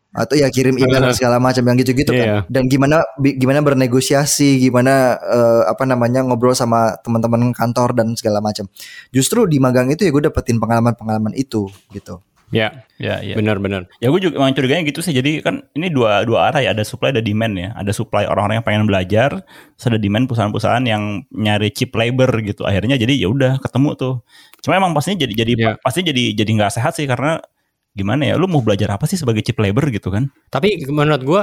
Atau 0.09 0.35
ya 0.35 0.47
kirim 0.49 0.75
email 0.75 0.99
dan 0.99 1.13
segala 1.13 1.37
macam 1.37 1.61
yang 1.61 1.77
gitu-gitu 1.77 2.11
Iya. 2.11 2.43
kan 2.43 2.49
dan 2.49 2.63
gimana 2.65 3.03
gimana 3.19 3.59
bernegosiasi 3.61 4.57
gimana 4.59 5.19
eh, 5.21 5.61
apa 5.67 5.83
namanya 5.85 6.25
ngobrol 6.25 6.55
sama 6.55 6.97
teman-teman 7.03 7.51
kantor 7.53 7.93
dan 7.93 8.15
segala 8.15 8.39
macam. 8.39 8.65
Justru 9.11 9.45
di 9.45 9.59
magang 9.59 9.91
itu 9.91 10.01
ya 10.01 10.09
gue 10.09 10.23
dapetin 10.25 10.57
pengalaman-pengalaman 10.57 11.35
itu 11.35 11.67
gitu 11.91 12.23
Ya, 12.49 12.83
Ya, 12.97 13.21
ya. 13.21 13.37
benar-benar. 13.37 13.85
Ya 14.01 14.09
gue 14.09 14.19
juga 14.19 14.41
emang 14.41 14.51
curiganya 14.57 14.83
gitu 14.89 14.99
sih. 15.05 15.13
Jadi 15.13 15.39
kan 15.45 15.61
ini 15.77 15.87
dua 15.93 16.25
dua 16.25 16.49
arah 16.49 16.59
ya. 16.65 16.73
Ada 16.73 16.81
supply 16.83 17.13
ada 17.13 17.21
demand 17.21 17.53
ya. 17.55 17.69
Ada 17.77 17.93
supply 17.93 18.25
orang-orang 18.25 18.59
yang 18.59 18.65
pengen 18.67 18.83
belajar, 18.89 19.29
ada 19.77 19.97
demand 20.01 20.25
perusahaan-perusahaan 20.25 20.83
yang 20.83 21.23
nyari 21.31 21.69
cheap 21.71 21.93
labor 21.93 22.29
gitu. 22.41 22.65
Akhirnya 22.65 22.97
jadi 22.97 23.13
ya 23.15 23.29
udah 23.29 23.61
ketemu 23.61 23.89
tuh. 23.95 24.13
Cuma 24.65 24.81
emang 24.81 24.91
pastinya 24.97 25.23
jadi 25.23 25.33
jadi 25.45 25.53
Ya. 25.55 25.71
pasti 25.79 26.01
jadi 26.01 26.33
jadi 26.33 26.49
nggak 26.57 26.71
sehat 26.73 26.97
sih 26.97 27.05
karena 27.05 27.37
gimana 27.93 28.25
ya? 28.25 28.35
Lu 28.35 28.49
mau 28.49 28.61
belajar 28.65 28.89
apa 28.93 29.05
sih 29.05 29.15
sebagai 29.19 29.45
cheap 29.45 29.57
labor 29.61 29.85
gitu 29.93 30.09
kan? 30.09 30.27
Tapi 30.49 30.83
menurut 30.89 31.21
gua 31.23 31.41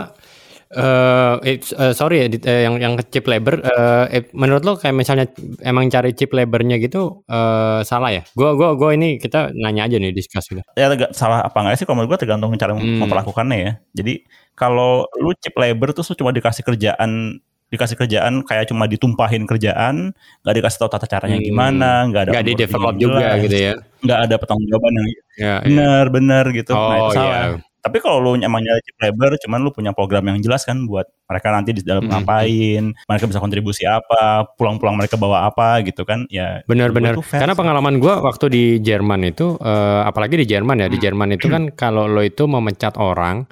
eh 0.69 1.35
eh, 1.45 1.57
eh, 1.59 1.93
sorry 1.93 2.17
ya 2.21 2.27
eh, 2.27 2.61
yang 2.65 2.75
yang 2.77 2.93
cheap 3.07 3.25
labor 3.25 3.59
eh, 3.59 4.05
eh, 4.11 4.23
menurut 4.33 4.63
lo 4.63 4.73
kayak 4.75 4.93
misalnya 4.93 5.31
emang 5.61 5.87
cari 5.87 6.11
cheap 6.11 6.31
labornya 6.31 6.77
gitu 6.77 7.23
eh, 7.25 7.81
salah 7.83 8.11
ya? 8.11 8.23
Gua 8.33 8.55
gua 8.55 8.75
gua 8.75 8.91
ini 8.91 9.17
kita 9.17 9.55
nanya 9.55 9.87
aja 9.87 9.97
nih 9.97 10.11
discuss 10.11 10.47
gitu. 10.47 10.63
Ya 10.75 10.89
tega- 10.89 11.13
salah 11.13 11.41
apa 11.41 11.55
enggak 11.61 11.77
sih 11.77 11.85
kalau 11.85 12.03
menurut 12.03 12.15
gue 12.15 12.21
tergantung 12.23 12.51
cara 12.55 12.75
Hmm. 12.75 12.99
memperlakukannya 12.99 13.59
ya. 13.59 13.73
Jadi 13.95 14.27
kalau 14.53 15.07
lu 15.17 15.31
cheap 15.37 15.55
labor 15.55 15.93
tuh 15.93 16.03
cuma 16.15 16.31
dikasih 16.31 16.63
kerjaan 16.63 17.39
dikasih 17.67 17.99
kerjaan 17.99 18.47
kayak 18.47 18.71
cuma 18.71 18.87
ditumpahin 18.87 19.43
kerjaan, 19.43 20.15
nggak 20.43 20.55
dikasih 20.55 20.79
tahu 20.79 20.91
tata 20.91 21.07
caranya 21.11 21.43
Hmm. 21.43 21.47
gimana, 21.47 21.91
nggak 22.07 22.23
ada 22.23 22.31
Nggak 22.31 22.47
di 22.47 22.55
develop 22.55 22.95
juga 22.95 23.27
gitu 23.43 23.57
ya. 23.59 23.73
nggak 24.07 24.19
ada 24.23 24.35
pertanggungjawaban 24.39 24.93
yang 24.95 25.09
Ya, 25.11 25.15
ya. 25.37 25.55
benar-benar 25.67 26.45
gitu. 26.55 26.71
nah 26.71 26.79
Oh, 26.79 27.11
itu 27.11 27.19
salah. 27.19 27.35
iya. 27.35 27.59
Tapi 27.87 28.03
kalau 28.03 28.19
lu 28.19 28.31
emang 28.43 28.59
nyari 28.59 28.83
labor, 28.99 29.39
cuman 29.39 29.63
lu 29.63 29.71
punya 29.71 29.95
program 29.95 30.27
yang 30.27 30.43
jelas 30.43 30.67
kan 30.67 30.91
buat 30.91 31.07
mereka 31.31 31.55
nanti 31.55 31.71
di 31.71 31.87
dalam 31.87 32.11
Hmm. 32.11 32.19
ngapain, 32.27 32.85
mereka 33.07 33.25
bisa 33.31 33.39
kontribusi 33.39 33.87
apa, 33.87 34.51
pulang-pulang 34.59 34.99
mereka 34.99 35.15
bawa 35.15 35.47
apa 35.47 35.87
gitu 35.87 36.03
kan, 36.03 36.27
ya. 36.27 36.67
Benar-benar. 36.67 37.15
Karena 37.23 37.55
pengalaman 37.55 38.03
gua 38.03 38.19
waktu 38.27 38.51
di 38.51 38.65
Jerman 38.83 39.23
itu, 39.23 39.55
eh, 39.63 40.01
apalagi 40.03 40.35
di 40.43 40.47
Jerman 40.51 40.83
ya, 40.83 40.91
di 40.91 40.99
Hmm. 40.99 41.05
Jerman 41.07 41.29
itu 41.39 41.47
kan 41.47 41.63
kalau 41.79 42.11
lo 42.11 42.27
itu 42.27 42.43
memecat 42.51 42.99
orang, 42.99 43.47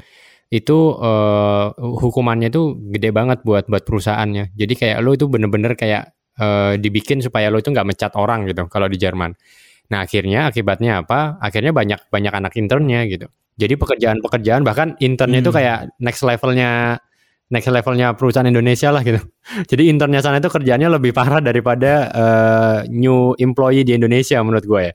itu 0.50 0.78
eh, 0.98 1.66
hukumannya 1.78 2.50
itu 2.50 2.74
gede 2.90 3.14
banget 3.14 3.46
buat 3.46 3.70
buat 3.70 3.86
perusahaannya. 3.86 4.58
Jadi 4.58 4.74
kayak 4.74 4.98
lo 4.98 5.14
itu 5.14 5.30
bener-bener 5.30 5.78
kayak 5.78 6.10
eh, 6.34 6.74
dibikin 6.82 7.22
supaya 7.22 7.46
lo 7.46 7.62
itu 7.62 7.70
nggak 7.70 7.86
mecat 7.86 8.12
orang 8.18 8.50
gitu 8.50 8.66
kalau 8.66 8.90
di 8.90 8.98
Jerman. 8.98 9.38
Nah 9.84 10.02
akhirnya 10.02 10.50
akibatnya 10.50 11.06
apa? 11.06 11.38
Akhirnya 11.38 11.70
banyak 11.70 12.10
banyak 12.10 12.32
anak 12.34 12.52
internnya 12.58 13.06
gitu. 13.06 13.30
Jadi 13.54 13.74
pekerjaan-pekerjaan 13.78 14.66
bahkan 14.66 14.98
internnya 14.98 15.38
itu 15.40 15.50
Hmm. 15.54 15.58
kayak 15.62 15.78
next 16.02 16.22
levelnya 16.26 16.98
next 17.52 17.70
levelnya 17.70 18.16
perusahaan 18.18 18.48
Indonesia 18.48 18.90
lah 18.90 19.02
gitu. 19.06 19.20
Jadi 19.70 19.92
internnya 19.92 20.18
sana 20.24 20.42
itu 20.42 20.50
kerjanya 20.50 20.90
lebih 20.90 21.14
parah 21.14 21.38
daripada 21.38 21.92
eh, 22.10 22.78
new 22.90 23.36
employee 23.38 23.86
di 23.86 23.94
Indonesia 23.94 24.42
menurut 24.42 24.64
gue 24.66 24.80
ya. 24.90 24.92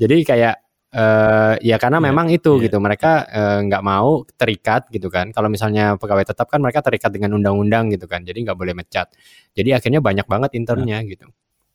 Jadi 0.00 0.16
kayak 0.24 0.54
eh, 0.90 1.54
ya 1.60 1.76
karena 1.76 1.98
Iya, 2.00 2.06
memang 2.08 2.26
itu 2.32 2.56
iya. 2.56 2.62
gitu 2.70 2.76
mereka 2.80 3.28
eh, 3.28 3.58
nggak 3.68 3.82
mau 3.84 4.24
terikat 4.38 4.88
gitu 4.88 5.12
kan. 5.12 5.28
Kalau 5.34 5.52
misalnya 5.52 6.00
pegawai 6.00 6.24
tetap 6.24 6.48
kan 6.48 6.64
mereka 6.64 6.80
terikat 6.80 7.12
dengan 7.12 7.36
undang-undang 7.36 7.92
gitu 7.92 8.08
kan. 8.08 8.24
Jadi 8.24 8.48
nggak 8.48 8.56
boleh 8.56 8.72
mecat. 8.72 9.12
Jadi 9.52 9.76
akhirnya 9.76 10.00
banyak 10.00 10.24
banget 10.24 10.50
internnya 10.56 11.04
gitu. 11.04 11.28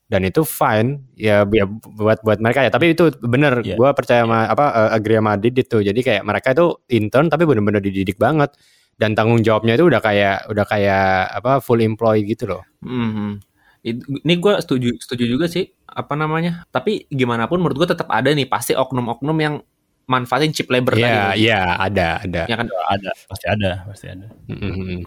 Dan 0.06 0.22
itu 0.22 0.46
fine 0.46 1.02
ya, 1.18 1.42
ya 1.50 1.66
buat 1.66 2.22
buat 2.22 2.38
mereka 2.38 2.62
ya. 2.62 2.70
Tapi 2.70 2.94
itu 2.94 3.10
bener. 3.26 3.58
Iya. 3.66 3.74
Gue 3.74 3.90
percaya 3.90 4.22
sama 4.22 4.46
apa 4.46 4.64
eh, 4.70 4.90
agree 4.94 5.18
sama 5.18 5.34
Adit 5.34 5.54
itu. 5.58 5.82
Jadi 5.82 6.00
kayak 6.06 6.22
mereka 6.22 6.54
itu 6.54 6.66
intern 6.94 7.26
tapi 7.26 7.42
bener-bener 7.42 7.82
dididik 7.82 8.14
banget. 8.16 8.54
Dan 8.96 9.12
tanggung 9.12 9.42
jawabnya 9.44 9.76
itu 9.76 9.84
udah 9.90 10.00
kayak 10.00 10.46
udah 10.48 10.64
kayak 10.64 11.06
apa 11.42 11.58
full 11.60 11.82
employee 11.82 12.24
gitu 12.24 12.46
loh. 12.48 12.62
Mhm. 12.86 13.42
It- 13.82 14.02
Ini 14.24 14.34
gue 14.38 14.54
setuju 14.62 14.94
setuju 14.98 15.24
juga 15.26 15.46
sih 15.50 15.68
apa 15.84 16.14
namanya. 16.14 16.62
Tapi 16.70 17.10
gimana 17.10 17.50
pun 17.50 17.58
menurut 17.60 17.84
gue 17.84 17.88
tetap 17.92 18.06
ada 18.08 18.30
nih 18.30 18.46
pasti 18.46 18.72
oknum-oknum 18.78 19.36
yang 19.42 19.54
manfaatin 20.06 20.54
cheap 20.54 20.70
labor 20.70 20.94
Iya, 20.94 21.34
tadi. 21.34 21.42
iya 21.44 21.62
ada 21.82 22.08
ada. 22.22 22.42
Ya 22.46 22.54
kan. 22.54 22.66
ada, 22.70 23.10
pasti 23.26 23.46
ada, 23.50 23.70
pasti 23.90 24.06
ada. 24.06 24.26
Mm-mm. 24.46 25.02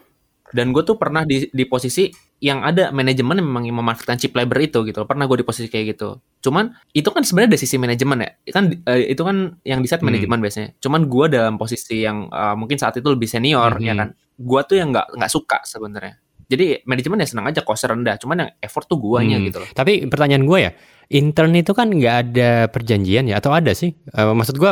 Dan 0.50 0.74
gue 0.74 0.82
tuh 0.82 0.98
pernah 0.98 1.22
di, 1.24 1.46
di 1.50 1.64
posisi 1.64 2.10
yang 2.40 2.64
ada 2.64 2.90
manajemen 2.90 3.38
yang 3.38 3.48
memang 3.52 3.66
memanfaatkan 3.70 4.16
cheap 4.16 4.32
labor 4.34 4.58
itu 4.60 4.82
gitu. 4.88 5.04
Pernah 5.04 5.28
gue 5.28 5.44
di 5.44 5.46
posisi 5.46 5.68
kayak 5.68 5.86
gitu. 5.94 6.18
Cuman 6.40 6.72
itu 6.92 7.10
kan 7.12 7.22
sebenarnya 7.22 7.54
dari 7.54 7.62
sisi 7.62 7.76
manajemen 7.76 8.18
ya. 8.24 8.32
Kan 8.50 8.64
eh, 8.82 9.12
itu 9.12 9.22
kan 9.22 9.60
yang 9.62 9.84
di 9.84 9.88
set 9.92 10.00
Hmm. 10.00 10.10
manajemen 10.10 10.40
biasanya. 10.40 10.70
Cuman 10.80 11.06
gue 11.06 11.26
dalam 11.30 11.56
posisi 11.60 12.02
yang 12.02 12.28
eh, 12.28 12.56
mungkin 12.56 12.80
saat 12.80 12.96
itu 12.96 13.08
lebih 13.08 13.28
senior 13.28 13.76
Mhm. 13.78 13.86
ya 13.86 13.94
kan. 13.94 14.10
Gue 14.40 14.62
tuh 14.64 14.80
yang 14.80 14.90
nggak 14.90 15.20
nggak 15.20 15.32
suka 15.32 15.60
sebenarnya. 15.68 16.16
Jadi 16.50 16.82
manajemen 16.90 17.22
ya 17.22 17.28
senang 17.30 17.46
aja 17.46 17.62
cost 17.62 17.86
rendah. 17.86 18.18
Cuman 18.18 18.36
yang 18.42 18.52
effort 18.58 18.90
tuh 18.90 18.98
guanya 18.98 19.38
Hmm. 19.38 19.46
gitu 19.52 19.58
loh. 19.62 19.70
Tapi 19.70 20.10
pertanyaan 20.10 20.48
gue 20.50 20.60
ya, 20.66 20.72
intern 21.12 21.54
itu 21.54 21.78
kan 21.78 21.94
nggak 21.94 22.16
ada 22.26 22.50
perjanjian 22.74 23.30
ya 23.30 23.38
atau 23.38 23.54
ada 23.54 23.70
sih? 23.76 23.94
Eh, 23.94 24.26
maksud 24.34 24.58
gue 24.58 24.72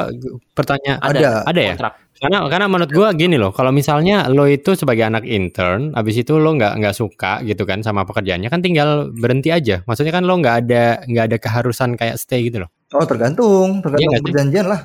pertanyaan 0.56 0.98
Ada. 1.04 1.46
ada 1.46 1.62
ya? 1.62 1.74
Kontrak. 1.78 1.94
Karena 2.18 2.50
karena 2.50 2.66
menurut 2.66 2.92
gue 2.92 3.08
gini 3.18 3.38
loh, 3.38 3.54
kalau 3.54 3.70
misalnya 3.70 4.26
lo 4.28 4.50
itu 4.50 4.74
sebagai 4.74 5.06
anak 5.06 5.24
intern, 5.24 5.94
habis 5.94 6.18
itu 6.18 6.36
lo 6.38 6.58
nggak 6.58 6.74
nggak 6.82 6.96
suka 6.98 7.46
gitu 7.46 7.64
kan 7.64 7.86
sama 7.86 8.04
pekerjaannya, 8.10 8.50
kan 8.50 8.62
tinggal 8.66 9.14
berhenti 9.14 9.54
aja. 9.54 9.86
Maksudnya 9.86 10.14
kan 10.14 10.26
lo 10.26 10.34
nggak 10.42 10.56
ada 10.66 11.06
nggak 11.06 11.26
ada 11.30 11.38
keharusan 11.38 11.94
kayak 11.94 12.18
stay 12.18 12.50
gitu 12.50 12.66
loh. 12.66 12.70
Oh 12.98 13.06
tergantung, 13.06 13.84
tergantung 13.86 14.18
sih? 14.18 14.26
perjanjian 14.26 14.66
lah. 14.66 14.82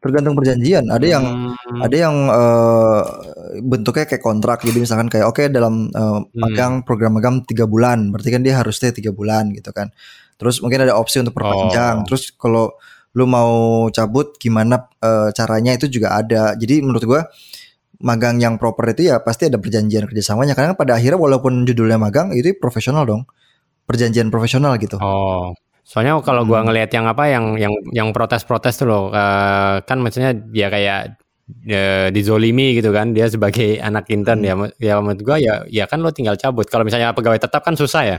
Tergantung 0.00 0.34
perjanjian. 0.36 0.84
Ada 0.92 1.06
yang 1.08 1.24
Hmm. 1.56 1.80
ada 1.80 1.96
yang 1.96 2.16
eh, 2.28 3.02
bentuknya 3.64 4.04
kayak 4.04 4.20
kontrak. 4.24 4.60
Jadi 4.64 4.78
misalkan 4.84 5.08
kayak 5.08 5.26
oke 5.32 5.48
dalam 5.48 5.88
eh, 5.88 6.20
magang 6.36 6.84
program 6.84 7.16
magang 7.16 7.40
tiga 7.48 7.64
bulan, 7.64 8.12
berarti 8.12 8.28
kan 8.32 8.40
dia 8.44 8.60
harus 8.60 8.76
stay 8.76 8.92
tiga 8.92 9.12
bulan 9.16 9.52
gitu 9.56 9.72
kan. 9.72 9.88
Terus 10.36 10.60
mungkin 10.60 10.84
ada 10.84 10.96
opsi 10.98 11.20
untuk 11.24 11.32
perpanjang. 11.36 12.02
Oh. 12.02 12.06
Terus 12.08 12.32
kalau 12.36 12.74
lu 13.14 13.24
mau 13.26 13.86
cabut 13.94 14.34
gimana 14.38 14.90
eh, 15.02 15.30
caranya 15.34 15.74
itu 15.78 15.86
juga 15.90 16.18
ada. 16.18 16.54
Jadi 16.58 16.82
menurut 16.82 17.04
gua 17.06 17.22
magang 18.02 18.36
yang 18.42 18.58
proper 18.60 18.92
itu 18.92 19.08
ya 19.10 19.22
pasti 19.22 19.48
ada 19.48 19.56
perjanjian 19.56 20.04
kerjasamanya 20.10 20.52
karena 20.58 20.74
pada 20.76 20.98
akhirnya 20.98 21.16
walaupun 21.16 21.62
judulnya 21.64 21.96
magang 21.96 22.34
itu 22.36 22.52
profesional 22.58 23.06
dong 23.08 23.22
perjanjian 23.88 24.28
profesional 24.34 24.74
gitu 24.82 24.98
Oh. 25.00 25.54
Soalnya 25.84 26.16
kalau 26.24 26.48
gua 26.48 26.64
Hmm. 26.64 26.72
ngelihat 26.72 26.90
yang 26.96 27.06
apa 27.06 27.28
yang 27.28 27.44
yang 27.60 27.74
yang 27.92 28.08
protes-protes 28.16 28.80
tuh 28.80 28.88
loh, 28.88 29.04
eh, 29.12 29.84
kan 29.84 30.00
maksudnya 30.00 30.32
dia 30.32 30.72
kayak 30.72 31.20
eh, 31.68 32.08
dizolimi 32.08 32.72
gitu 32.80 32.88
kan, 32.88 33.12
dia 33.12 33.28
sebagai 33.28 33.76
anak 33.76 34.08
intern 34.08 34.40
ya, 34.40 34.56
ya 34.80 34.96
menurut 35.04 35.20
gua 35.20 35.36
ya 35.36 35.60
ya 35.68 35.84
kan 35.84 36.00
lo 36.00 36.08
tinggal 36.08 36.40
cabut. 36.40 36.64
Kalau 36.72 36.88
misalnya 36.88 37.12
pegawai 37.12 37.36
tetap 37.36 37.60
kan 37.60 37.76
susah 37.76 38.02
ya. 38.08 38.18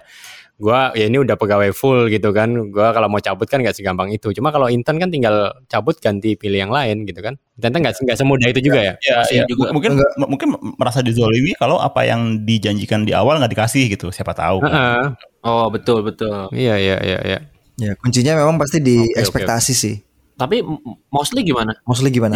Gua 0.56 0.96
ya 0.96 1.12
ini 1.12 1.20
udah 1.20 1.36
pegawai 1.36 1.76
full 1.76 2.08
gitu 2.08 2.32
kan, 2.32 2.48
gua 2.72 2.96
kalau 2.96 3.12
mau 3.12 3.20
cabut 3.20 3.44
kan 3.44 3.60
nggak 3.60 3.76
segampang 3.76 4.08
itu. 4.10 4.32
Cuma 4.32 4.50
kalau 4.50 4.72
intern 4.72 4.96
kan 4.98 5.12
tinggal 5.12 5.52
cabut 5.68 6.00
ganti 6.00 6.34
pilih 6.34 6.64
yang 6.64 6.72
lain 6.72 7.04
gitu 7.04 7.20
kan. 7.20 7.36
Ternyata 7.60 7.78
nggak 7.84 7.94
nggak 8.08 8.18
semudah 8.18 8.48
itu 8.48 8.62
juga 8.64 8.80
ya. 8.80 8.94
Ya, 9.04 9.16
Pasti 9.20 9.36
ya. 9.36 9.46
juga. 9.46 9.76
mungkin 9.76 10.00
Enggak. 10.00 10.12
m- 10.16 10.30
mungkin 10.32 10.48
merasa 10.80 11.00
dizolimi 11.00 11.52
kalau 11.56 11.76
apa 11.76 12.08
yang 12.08 12.48
dijanjikan 12.48 13.04
di 13.04 13.12
awal 13.12 13.36
nggak 13.38 13.52
dikasih 13.52 13.92
gitu, 13.92 14.16
siapa 14.16 14.32
tahu. 14.32 14.64
kan. 14.64 14.72
Heeh. 14.72 15.04
Oh 15.44 15.68
betul 15.68 16.02
betul. 16.02 16.48
Iya 16.56 16.80
iya 16.80 16.98
iya 17.04 17.20
iya. 17.22 17.40
ya 17.76 17.92
kuncinya 18.00 18.40
memang 18.40 18.56
pasti 18.56 18.80
di 18.80 19.04
oke, 19.04 19.20
ekspektasi 19.20 19.76
sih 19.76 19.96
Tapi 20.40 20.64
mostly 21.12 21.44
gimana? 21.44 21.76
mostly 21.84 22.08
gimana 22.08 22.32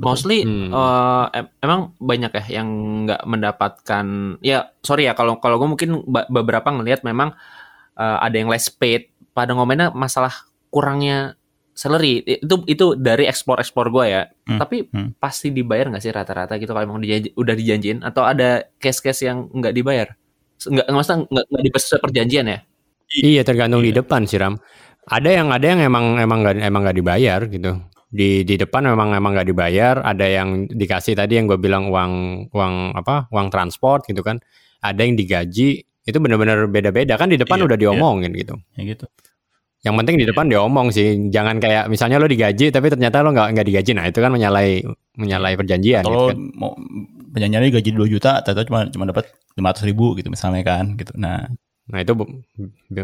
Iya. 0.00 0.06
Mostly 0.08 0.38
Hmm. 0.48 0.72
em- 1.36 1.52
emang 1.60 1.80
banyak 2.00 2.32
ya 2.32 2.44
yang 2.60 2.68
nggak 3.04 3.22
mendapatkan 3.28 4.06
ya 4.40 4.72
sorry 4.80 5.04
ya 5.04 5.12
kalau 5.12 5.36
kalau 5.36 5.60
gue 5.60 5.68
mungkin 5.68 6.00
beberapa 6.08 6.72
ngelihat 6.72 7.04
memang 7.04 7.36
eh, 8.00 8.18
ada 8.24 8.32
yang 8.32 8.48
less 8.48 8.72
paid 8.72 9.12
pada 9.36 9.52
ngomennya 9.52 9.92
masalah 9.92 10.32
kurangnya 10.72 11.36
salary 11.76 12.24
itu 12.24 12.64
itu 12.64 12.86
dari 12.96 13.28
explore 13.28 13.62
gue 13.92 14.04
ya 14.08 14.22
Hmm, 14.48 14.58
tapi 14.58 14.88
hmm. 14.88 15.20
pasti 15.22 15.54
dibayar 15.54 15.86
nggak 15.86 16.02
sih 16.02 16.10
rata-rata 16.10 16.58
gitu 16.58 16.74
kalau 16.74 16.82
emang 16.88 16.98
dijanji- 17.04 17.30
udah 17.38 17.54
dijanjiin 17.54 18.02
atau 18.02 18.26
ada 18.26 18.66
case-case 18.82 19.28
yang 19.28 19.46
nggak 19.52 19.70
dibayar 19.76 20.08
nggak 20.60 20.86
maksudnya 20.90 21.24
nggak 21.30 21.44
nggak 21.46 22.00
perjanjian 22.02 22.46
ya 22.50 22.58
Iya 23.10 23.42
tergantung 23.42 23.82
di 23.82 23.90
depan 23.90 24.22
sih 24.22 24.38
Ram. 24.38 24.54
Ada 25.10 25.42
yang 25.42 25.50
ada 25.50 25.66
yang 25.66 25.82
emang 25.82 26.14
emang 26.22 26.46
nggak 26.46 26.62
emang 26.62 26.80
nggak 26.86 26.98
dibayar 27.02 27.40
gitu. 27.50 27.82
Di 28.10 28.42
di 28.42 28.58
depan 28.58 28.90
memang 28.90 29.14
emang 29.14 29.38
nggak 29.38 29.48
dibayar. 29.48 29.94
Ada 30.02 30.26
yang 30.26 30.66
dikasih 30.66 31.14
tadi 31.14 31.38
yang 31.38 31.46
gue 31.46 31.58
bilang 31.62 31.86
uang 31.86 32.12
uang 32.50 32.74
apa 32.98 33.30
uang 33.30 33.48
transport 33.54 34.04
gitu 34.10 34.20
kan. 34.26 34.42
Ada 34.82 35.06
yang 35.06 35.14
digaji 35.14 35.86
itu 35.86 36.18
benar-benar 36.18 36.66
beda-beda 36.66 37.14
kan 37.14 37.30
di 37.30 37.38
depan 37.38 37.62
Iya, 37.62 37.64
udah 37.70 37.78
iya. 37.78 37.84
diomongin 37.86 38.30
gitu. 38.34 38.54
Ya 38.74 38.82
gitu. 38.82 39.06
Yang 39.80 39.94
penting 40.04 40.16
di 40.20 40.26
depan 40.28 40.44
diomong 40.50 40.92
sih. 40.92 41.30
Jangan 41.30 41.56
kayak 41.62 41.88
misalnya 41.88 42.20
lo 42.20 42.26
digaji 42.26 42.68
tapi 42.74 42.90
ternyata 42.92 43.22
lo 43.22 43.30
nggak 43.32 43.48
nggak 43.56 43.66
digaji. 43.70 43.90
Nah 43.94 44.04
itu 44.10 44.18
kan 44.18 44.34
menyalahi 44.34 44.84
menyalahi 45.16 45.54
perjanjian. 45.56 46.02
Kalau 46.02 46.28
gitu 46.28 46.36
kan. 46.36 46.38
mau 46.58 46.74
penyanyinya 47.30 47.70
gaji 47.78 47.90
2 47.94 48.10
juta, 48.10 48.42
ternyata 48.42 48.66
cuma 48.66 48.80
cuma 48.90 49.04
dapat 49.06 49.30
500 49.54 49.88
ribu 49.88 50.18
gitu 50.18 50.28
misalnya 50.28 50.62
kan 50.66 50.98
gitu. 50.98 51.14
Nah, 51.14 51.46
Nah 51.90 51.98
itu 52.00 52.12
be- 52.14 52.30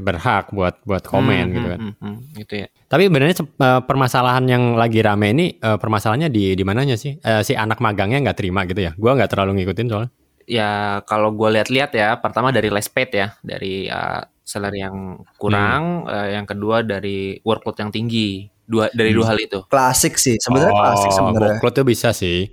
berhak 0.03 0.55
buat 0.55 0.79
buat 0.87 1.03
komen 1.03 1.51
Hmm, 1.51 1.55
gitu 1.55 1.67
hmm, 1.67 1.73
kan. 1.75 1.79
hmm, 1.83 1.95
hmm, 2.01 2.17
gitu 2.39 2.55
ya. 2.63 2.67
Tapi 2.87 3.03
sebenarnya 3.11 3.37
se- 3.43 3.55
eh, 3.59 3.81
permasalahan 3.83 4.45
yang 4.47 4.63
lagi 4.79 5.01
rame 5.03 5.27
ini 5.35 5.47
eh, 5.59 5.79
permasalahannya 5.79 6.31
di 6.31 6.55
di 6.55 6.65
mananya 6.65 6.95
sih? 6.95 7.19
Eh, 7.19 7.43
si 7.43 7.53
anak 7.59 7.83
magangnya 7.83 8.23
nggak 8.31 8.39
terima 8.39 8.63
gitu 8.65 8.81
ya? 8.87 8.93
Gua 8.95 9.19
nggak 9.19 9.31
terlalu 9.35 9.63
ngikutin 9.63 9.87
soalnya. 9.91 10.11
Ya 10.47 11.03
kalau 11.11 11.35
gue 11.35 11.59
lihat-lihat 11.59 11.91
ya, 11.91 12.15
pertama 12.23 12.55
dari 12.55 12.71
less 12.71 12.87
paid 12.87 13.11
ya, 13.11 13.35
dari 13.43 13.91
uh, 13.91 14.23
salary 14.47 14.79
yang 14.79 15.19
kurang, 15.43 16.07
eh, 16.07 16.39
yang 16.39 16.47
kedua 16.47 16.87
dari 16.87 17.35
workload 17.43 17.75
yang 17.83 17.91
tinggi, 17.91 18.47
dua 18.63 18.87
dari 18.95 19.11
dua 19.11 19.35
hal 19.35 19.43
itu. 19.43 19.67
Klasik 19.67 20.15
sih, 20.15 20.39
sebenarnya 20.39 20.71
Oh, 20.71 20.87
klasik 20.87 21.11
sebenarnya. 21.11 21.59
workload 21.59 21.75
tuh 21.75 21.83
bisa 21.83 22.15
sih. 22.15 22.47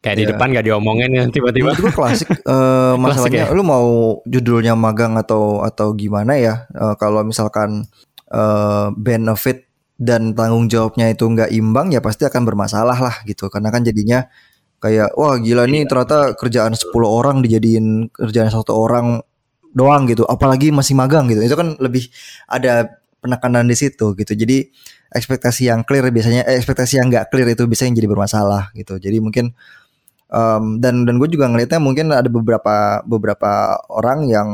Kayak 0.00 0.16
di 0.16 0.22
Iya. 0.24 0.30
depan 0.36 0.46
nggak 0.52 0.66
diomongin 0.66 1.10
ya 1.12 1.24
tiba-tiba. 1.28 1.70
Gue 1.74 1.90
klasik 1.90 2.28
eh, 2.30 2.94
masalahnya 3.02 3.48
ya? 3.48 3.54
lu 3.54 3.62
mau 3.66 4.20
judulnya 4.28 4.76
magang 4.76 5.16
atau 5.16 5.64
atau 5.64 5.96
gimana 5.96 6.36
ya 6.38 6.68
eh, 6.70 6.94
kalau 7.00 7.24
misalkan 7.26 7.84
eh, 8.30 8.86
benefit 8.94 9.66
dan 9.96 10.36
tanggung 10.36 10.68
jawabnya 10.68 11.08
itu 11.08 11.24
nggak 11.24 11.48
imbang 11.56 11.88
ya 11.88 12.04
pasti 12.04 12.28
akan 12.28 12.44
bermasalah 12.44 12.98
lah 13.00 13.16
gitu 13.24 13.48
karena 13.48 13.72
kan 13.72 13.80
jadinya 13.80 14.28
kayak 14.76 15.16
wah 15.16 15.40
gila 15.40 15.64
nih 15.64 15.88
ternyata 15.88 16.36
kerjaan 16.36 16.76
10 16.76 16.92
orang 17.08 17.40
dijadiin 17.40 18.12
kerjaan 18.12 18.52
satu 18.52 18.76
orang 18.76 19.24
doang 19.72 20.04
gitu 20.04 20.28
apalagi 20.28 20.68
masih 20.68 20.92
magang 20.92 21.32
gitu 21.32 21.40
itu 21.40 21.56
kan 21.56 21.80
lebih 21.80 22.12
ada 22.44 23.00
penekanan 23.24 23.64
di 23.64 23.72
situ 23.72 24.12
gitu 24.12 24.32
jadi 24.36 24.68
ekspektasi 25.16 25.72
yang 25.72 25.80
clear 25.88 26.04
biasanya 26.12 26.44
eh, 26.44 26.60
ekspektasi 26.60 27.00
yang 27.00 27.08
nggak 27.08 27.32
clear 27.32 27.48
itu 27.48 27.64
bisa 27.64 27.88
yang 27.88 27.96
jadi 27.96 28.08
bermasalah 28.12 28.76
gitu 28.76 29.00
jadi 29.00 29.16
mungkin 29.24 29.56
Um, 30.26 30.82
dan 30.82 31.06
dan 31.06 31.22
gue 31.22 31.30
juga 31.30 31.46
ngelihatnya 31.46 31.78
mungkin 31.78 32.10
ada 32.10 32.26
beberapa 32.26 33.00
beberapa 33.06 33.78
orang 33.86 34.26
yang 34.26 34.48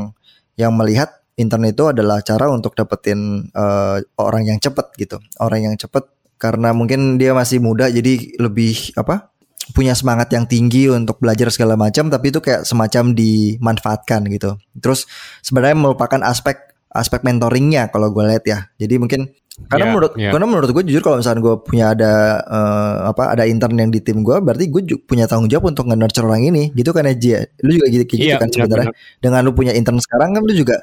yang 0.53 0.73
melihat 0.77 1.09
internet 1.33 1.73
itu 1.73 1.89
adalah 1.89 2.21
cara 2.21 2.45
untuk 2.53 2.77
dapetin 2.77 3.49
uh, 3.57 3.97
orang 4.21 4.45
yang 4.45 4.57
cepet 4.61 4.87
gitu. 5.01 5.17
Orang 5.41 5.65
yang 5.65 5.75
cepet 5.77 6.05
karena 6.37 6.75
mungkin 6.75 7.17
dia 7.17 7.33
masih 7.33 7.63
muda 7.63 7.89
jadi 7.89 8.37
lebih 8.37 8.93
apa 8.99 9.33
punya 9.71 9.95
semangat 9.95 10.27
yang 10.35 10.43
tinggi 10.43 10.91
untuk 10.91 11.23
belajar 11.23 11.47
segala 11.47 11.79
macam 11.79 12.11
tapi 12.11 12.35
itu 12.35 12.43
kayak 12.43 12.67
semacam 12.67 13.15
dimanfaatkan 13.15 14.27
gitu. 14.29 14.59
Terus 14.77 15.07
sebenarnya 15.41 15.77
merupakan 15.79 16.19
aspek 16.21 16.73
aspek 16.93 17.25
mentoringnya 17.25 17.89
kalau 17.89 18.13
gue 18.13 18.23
lihat 18.29 18.45
ya. 18.45 18.59
Jadi 18.77 19.01
mungkin 19.01 19.33
karena 19.69 19.85
Iya, 19.85 19.91
menurut 19.93 20.11
iya. 20.17 20.29
karena 20.33 20.45
menurut 20.49 20.69
gue 20.73 20.83
jujur 20.89 21.01
kalau 21.05 21.17
misalnya 21.21 21.41
gue 21.45 21.55
punya 21.61 21.85
ada 21.93 22.13
eh, 22.41 22.95
apa 23.13 23.23
ada 23.37 23.43
intern 23.45 23.77
yang 23.77 23.93
di 23.93 24.01
tim 24.01 24.25
gue 24.25 24.37
berarti 24.41 24.65
gue 24.65 24.81
punya 25.05 25.29
tanggung 25.29 25.45
jawab 25.45 25.69
untuk 25.77 25.85
nge-nurture 25.93 26.25
orang 26.25 26.41
ini 26.49 26.73
gitu 26.73 26.89
kan 26.89 27.05
aja 27.05 27.45
lu 27.61 27.71
juga 27.77 27.87
gitu, 27.93 28.03
gitu 28.17 28.33
Iya, 28.33 28.41
kan 28.41 28.49
sebenarnya 28.49 28.89
benar-benar. 28.89 29.21
dengan 29.21 29.39
lu 29.45 29.51
punya 29.53 29.71
intern 29.77 30.01
sekarang 30.01 30.33
kan 30.33 30.41
lu 30.41 30.53
juga 30.57 30.81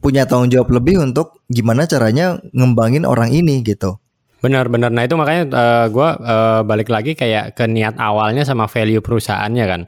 punya 0.00 0.24
tanggung 0.24 0.48
jawab 0.48 0.72
lebih 0.72 0.96
untuk 0.96 1.44
gimana 1.52 1.84
caranya 1.84 2.40
ngembangin 2.56 3.04
orang 3.04 3.36
ini 3.36 3.60
gitu 3.60 4.00
Benar-benar. 4.40 4.88
Nah 4.88 5.04
itu 5.04 5.20
makanya 5.20 5.42
eh, 5.52 5.86
gua 5.92 6.16
eh, 6.16 6.60
balik 6.64 6.88
lagi 6.88 7.12
kayak 7.12 7.52
ke 7.52 7.68
niat 7.68 8.00
awalnya 8.00 8.40
sama 8.48 8.64
value 8.72 9.04
perusahaannya 9.04 9.64
kan. 9.68 9.80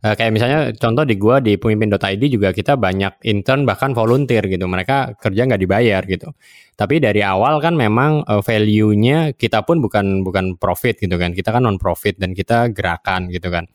Eh, 0.00 0.14
kayak 0.16 0.32
misalnya 0.32 0.58
contoh 0.80 1.04
di 1.04 1.20
gua 1.20 1.44
di 1.44 1.60
pemimpin.id 1.60 2.22
juga 2.32 2.56
kita 2.56 2.80
banyak 2.80 3.20
intern 3.28 3.68
bahkan 3.68 3.92
volunteer 3.92 4.48
gitu. 4.48 4.64
Mereka 4.64 5.20
kerja 5.20 5.44
nggak 5.44 5.60
dibayar 5.60 6.00
gitu. 6.08 6.32
Tapi 6.72 7.04
dari 7.04 7.20
awal 7.20 7.60
kan 7.60 7.76
memang 7.76 8.24
eh, 8.24 8.40
value-nya 8.40 9.36
kita 9.36 9.68
pun 9.68 9.84
bukan 9.84 10.24
bukan 10.24 10.56
profit 10.56 10.96
gitu 11.04 11.20
kan. 11.20 11.36
Kita 11.36 11.52
kan 11.52 11.68
non 11.68 11.76
profit 11.76 12.16
dan 12.16 12.32
kita 12.32 12.72
gerakan 12.72 13.28
gitu 13.28 13.52
kan. 13.52 13.68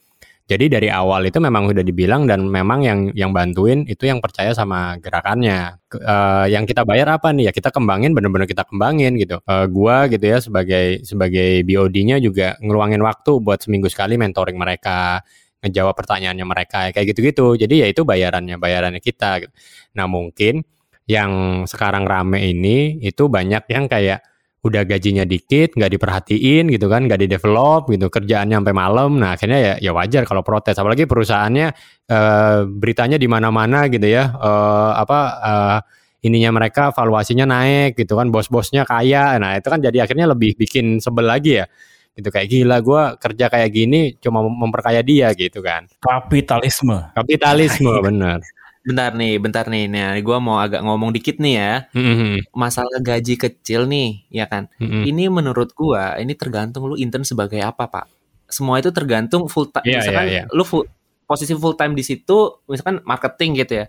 Jadi 0.44 0.68
dari 0.68 0.92
awal 0.92 1.24
itu 1.24 1.40
memang 1.40 1.72
udah 1.72 1.80
dibilang 1.80 2.28
dan 2.28 2.44
memang 2.44 2.84
yang 2.84 2.98
yang 3.16 3.32
bantuin 3.32 3.88
itu 3.88 4.04
yang 4.04 4.20
percaya 4.20 4.52
sama 4.52 5.00
gerakannya. 5.00 5.80
Eh, 5.96 6.46
yang 6.52 6.68
kita 6.68 6.84
bayar 6.84 7.16
apa 7.16 7.32
nih? 7.32 7.48
Ya 7.48 7.52
kita 7.56 7.72
kembangin 7.72 8.12
bener-bener 8.12 8.44
kita 8.44 8.68
kembangin 8.68 9.16
gitu. 9.16 9.40
Eh, 9.40 9.66
gua 9.72 10.04
gitu 10.12 10.20
ya 10.28 10.44
sebagai 10.44 11.00
sebagai 11.00 11.64
BOD-nya 11.64 12.20
juga 12.20 12.60
ngeluangin 12.60 13.00
waktu 13.00 13.40
buat 13.40 13.64
seminggu 13.64 13.88
sekali 13.88 14.20
mentoring 14.20 14.60
mereka, 14.60 15.24
ngejawab 15.64 15.96
pertanyaannya 15.96 16.44
mereka 16.44 16.92
kayak 16.92 17.16
gitu-gitu. 17.16 17.56
Jadi 17.56 17.74
ya 17.80 17.86
itu 17.88 18.04
bayarannya, 18.04 18.60
bayarannya 18.60 19.00
kita 19.00 19.48
gitu. 19.48 19.52
Nah, 19.96 20.04
mungkin 20.12 20.60
yang 21.08 21.64
sekarang 21.64 22.04
rame 22.04 22.40
ini 22.52 23.00
itu 23.00 23.28
banyak 23.32 23.64
yang 23.72 23.88
kayak 23.88 24.20
udah 24.64 24.82
gajinya 24.88 25.28
dikit, 25.28 25.76
nggak 25.76 25.92
diperhatiin 25.92 26.72
gitu 26.72 26.88
kan, 26.88 27.04
nggak 27.04 27.20
di 27.20 27.28
develop 27.28 27.92
gitu, 27.92 28.08
kerjaannya 28.08 28.56
sampai 28.64 28.74
malam. 28.74 29.20
Nah 29.20 29.36
akhirnya 29.36 29.60
ya 29.60 29.74
ya 29.76 29.92
wajar 29.92 30.24
kalau 30.24 30.40
protes. 30.40 30.72
Apalagi 30.80 31.04
perusahaannya 31.04 31.68
eh, 32.08 32.58
beritanya 32.64 33.20
di 33.20 33.28
mana-mana 33.28 33.92
gitu 33.92 34.08
ya, 34.08 34.32
eh, 34.32 34.92
apa 34.96 35.18
eh, 35.44 35.78
ininya 36.24 36.56
mereka 36.56 36.88
valuasinya 36.96 37.44
naik 37.44 38.00
gitu 38.00 38.16
kan, 38.16 38.32
bos-bosnya 38.32 38.88
kaya. 38.88 39.36
Nah 39.36 39.60
itu 39.60 39.68
kan 39.68 39.84
jadi 39.84 40.08
akhirnya 40.08 40.32
lebih 40.32 40.56
bikin 40.56 40.96
sebel 41.04 41.28
lagi 41.28 41.60
ya. 41.60 41.68
Gitu 42.14 42.30
kayak 42.30 42.46
gila 42.46 42.76
gue 42.78 43.02
kerja 43.20 43.50
kayak 43.50 43.70
gini 43.74 44.14
cuma 44.22 44.40
mem- 44.40 44.64
memperkaya 44.64 45.04
dia 45.04 45.28
gitu 45.36 45.60
kan. 45.60 45.84
kapitalisme. 46.00 47.12
Kapitalisme 47.12 47.90
bener. 48.00 48.40
Bentar 48.84 49.16
nih, 49.16 49.40
bentar 49.40 49.64
nih. 49.64 49.88
Nah, 49.88 50.12
gue 50.20 50.38
mau 50.44 50.60
agak 50.60 50.84
ngomong 50.84 51.10
dikit 51.16 51.40
nih 51.40 51.54
ya. 51.56 51.72
Mm-mm. 51.96 52.44
Masalah 52.52 53.00
gaji 53.00 53.40
kecil 53.40 53.88
nih, 53.88 54.28
ya 54.28 54.44
kan? 54.44 54.68
Mm-mm. 54.76 55.08
Ini 55.08 55.32
menurut 55.32 55.72
gua, 55.72 56.20
ini 56.20 56.36
tergantung 56.36 56.92
lu 56.92 56.94
intern 57.00 57.24
sebagai 57.24 57.64
apa, 57.64 57.88
Pak. 57.88 58.06
Semua 58.44 58.76
itu 58.78 58.92
tergantung 58.92 59.48
full 59.48 59.72
time. 59.72 59.88
Iya, 59.88 60.04
misalkan 60.04 60.26
iya, 60.28 60.42
iya. 60.44 60.52
lu 60.52 60.62
full, 60.68 60.84
posisi 61.24 61.56
full 61.56 61.74
time 61.80 61.96
di 61.96 62.04
situ, 62.04 62.60
misalkan 62.68 63.00
marketing 63.08 63.64
gitu 63.64 63.72
ya. 63.80 63.86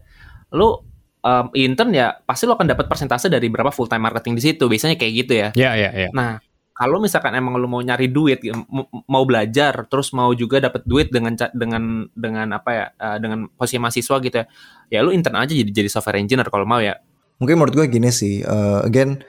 Lu 0.56 0.80
um, 1.20 1.46
intern 1.52 1.92
ya 1.92 2.16
pasti 2.24 2.48
lu 2.48 2.56
akan 2.56 2.72
dapat 2.72 2.88
persentase 2.88 3.28
dari 3.28 3.52
berapa 3.52 3.76
full 3.76 3.92
time 3.92 4.08
marketing 4.08 4.40
di 4.40 4.44
situ. 4.48 4.64
Biasanya 4.72 4.96
kayak 4.96 5.14
gitu 5.14 5.34
ya. 5.36 5.50
Ya 5.60 5.76
ya 5.76 5.92
ya. 5.92 6.10
Nah, 6.16 6.40
kalau 6.76 7.00
misalkan 7.00 7.32
emang 7.40 7.56
lu 7.56 7.72
mau 7.72 7.80
nyari 7.80 8.12
duit, 8.12 8.44
m- 8.52 8.92
mau 9.08 9.24
belajar, 9.24 9.88
terus 9.88 10.12
mau 10.12 10.36
juga 10.36 10.60
dapat 10.60 10.84
duit 10.84 11.08
dengan 11.08 11.32
dengan 11.56 12.04
dengan 12.12 12.48
apa 12.52 12.70
ya, 12.76 12.86
eh, 13.00 13.18
dengan 13.24 13.48
posisi 13.56 13.80
mahasiswa 13.80 14.16
gitu 14.20 14.36
ya, 14.36 14.46
ya 14.92 15.00
lu 15.00 15.16
intern 15.16 15.40
aja 15.40 15.56
jadi 15.56 15.72
jadi 15.72 15.88
software 15.88 16.20
engineer 16.20 16.52
kalau 16.52 16.68
mau 16.68 16.84
ya. 16.84 17.00
mungkin 17.36 17.60
menurut 17.60 17.76
gue 17.76 17.88
gini 17.92 18.16
sih 18.16 18.40
eh, 18.48 18.80
again 18.88 19.20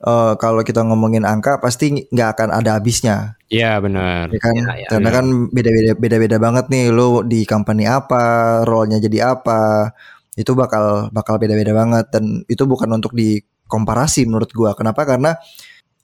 eh, 0.00 0.32
kalau 0.36 0.60
kita 0.64 0.80
ngomongin 0.84 1.24
angka 1.24 1.56
pasti 1.60 2.04
nggak 2.12 2.28
akan 2.36 2.48
ada 2.52 2.76
habisnya. 2.76 3.40
Iya 3.48 3.80
benar. 3.80 4.28
ya 4.28 4.40
kan? 4.40 4.54
Iya, 4.56 4.72
iya, 4.84 4.88
karena 4.92 5.10
kan 5.12 5.26
beda-beda 5.52 5.92
beda-beda 5.96 6.36
banget 6.36 6.64
nih 6.68 6.84
lo 6.92 7.24
di 7.24 7.48
company 7.48 7.88
apa 7.88 8.22
role-nya 8.68 9.00
jadi 9.00 9.36
apa 9.36 9.92
itu 10.36 10.52
bakal 10.52 11.08
bakal 11.12 11.40
beda-beda 11.40 11.72
banget. 11.72 12.12
Dan 12.12 12.44
itu 12.48 12.64
bukan 12.68 12.92
untuk 12.92 13.16
dikomparasi 13.16 14.28
menurut 14.28 14.52
gua. 14.52 14.76
Kenapa? 14.76 15.04
Karena 15.08 15.36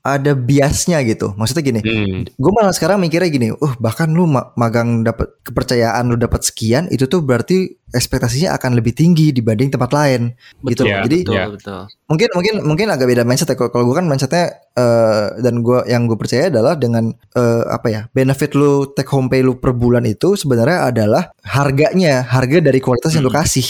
ada 0.01 0.33
biasnya 0.33 0.97
gitu 1.05 1.37
maksudnya 1.37 1.61
gini 1.63 1.81
Hmm. 1.81 2.25
gue 2.25 2.53
malah 2.53 2.73
sekarang 2.73 2.97
mikirnya 3.01 3.29
gini, 3.29 3.49
uh 3.53 3.75
bahkan 3.77 4.09
lu 4.09 4.25
ma- 4.25 4.49
magang 4.55 5.05
dapat 5.05 5.29
kepercayaan 5.45 6.09
lu 6.09 6.17
dapat 6.17 6.41
sekian, 6.41 6.89
itu 6.89 7.05
tuh 7.05 7.21
berarti 7.21 7.77
ekspektasinya 7.91 8.55
akan 8.55 8.79
lebih 8.79 8.95
tinggi 8.95 9.29
dibanding 9.29 9.69
tempat 9.69 9.91
lain, 9.91 10.33
gitu. 10.65 10.87
Iya, 10.87 11.03
Jadi 11.05 11.19
betul, 11.27 11.35
Iya. 11.37 11.47
betul. 11.51 11.81
mungkin 12.09 12.29
mungkin 12.33 12.55
mungkin 12.65 12.87
agak 12.89 13.07
beda 13.07 13.23
mindset 13.27 13.51
ya. 13.51 13.57
Kalau 13.59 13.85
gue 13.85 13.93
kan 13.93 14.07
mindsetnya 14.07 14.45
eh, 14.73 15.27
dan 15.43 15.61
gua 15.61 15.83
yang 15.85 16.07
gue 16.07 16.17
percaya 16.17 16.49
adalah 16.49 16.75
dengan 16.75 17.11
eh, 17.35 17.65
apa 17.67 17.87
ya 17.91 18.01
benefit 18.11 18.55
lu 18.55 18.89
take 18.95 19.11
home 19.11 19.27
pay 19.27 19.43
lu 19.43 19.59
per 19.59 19.75
bulan 19.75 20.07
itu 20.07 20.33
sebenarnya 20.33 20.89
adalah 20.89 21.23
harganya 21.45 22.23
harga 22.25 22.63
dari 22.63 22.79
kualitas 22.79 23.13
yang 23.13 23.27
lu 23.27 23.33
kasih. 23.33 23.67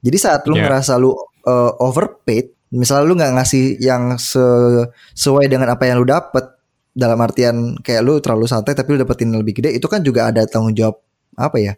Jadi 0.00 0.16
saat 0.16 0.46
lu 0.46 0.54
Iya. 0.54 0.64
ngerasa 0.70 0.96
lu 0.96 1.12
eh, 1.44 1.72
overpaid, 1.76 2.53
misalnya 2.74 3.04
lu 3.06 3.14
nggak 3.14 3.32
ngasih 3.38 3.64
yang 3.78 4.18
se- 4.18 4.86
sesuai 5.14 5.46
dengan 5.46 5.70
apa 5.72 5.86
yang 5.86 6.02
lu 6.02 6.06
dapet 6.08 6.44
dalam 6.94 7.18
artian 7.22 7.78
kayak 7.82 8.02
lu 8.02 8.18
terlalu 8.22 8.46
santai 8.50 8.74
tapi 8.74 8.94
lu 8.94 9.02
dapetin 9.02 9.30
lebih 9.34 9.62
gede 9.62 9.74
itu 9.74 9.86
kan 9.86 10.02
juga 10.02 10.30
ada 10.30 10.42
tanggung 10.46 10.74
jawab 10.74 10.98
apa 11.38 11.56
ya? 11.62 11.72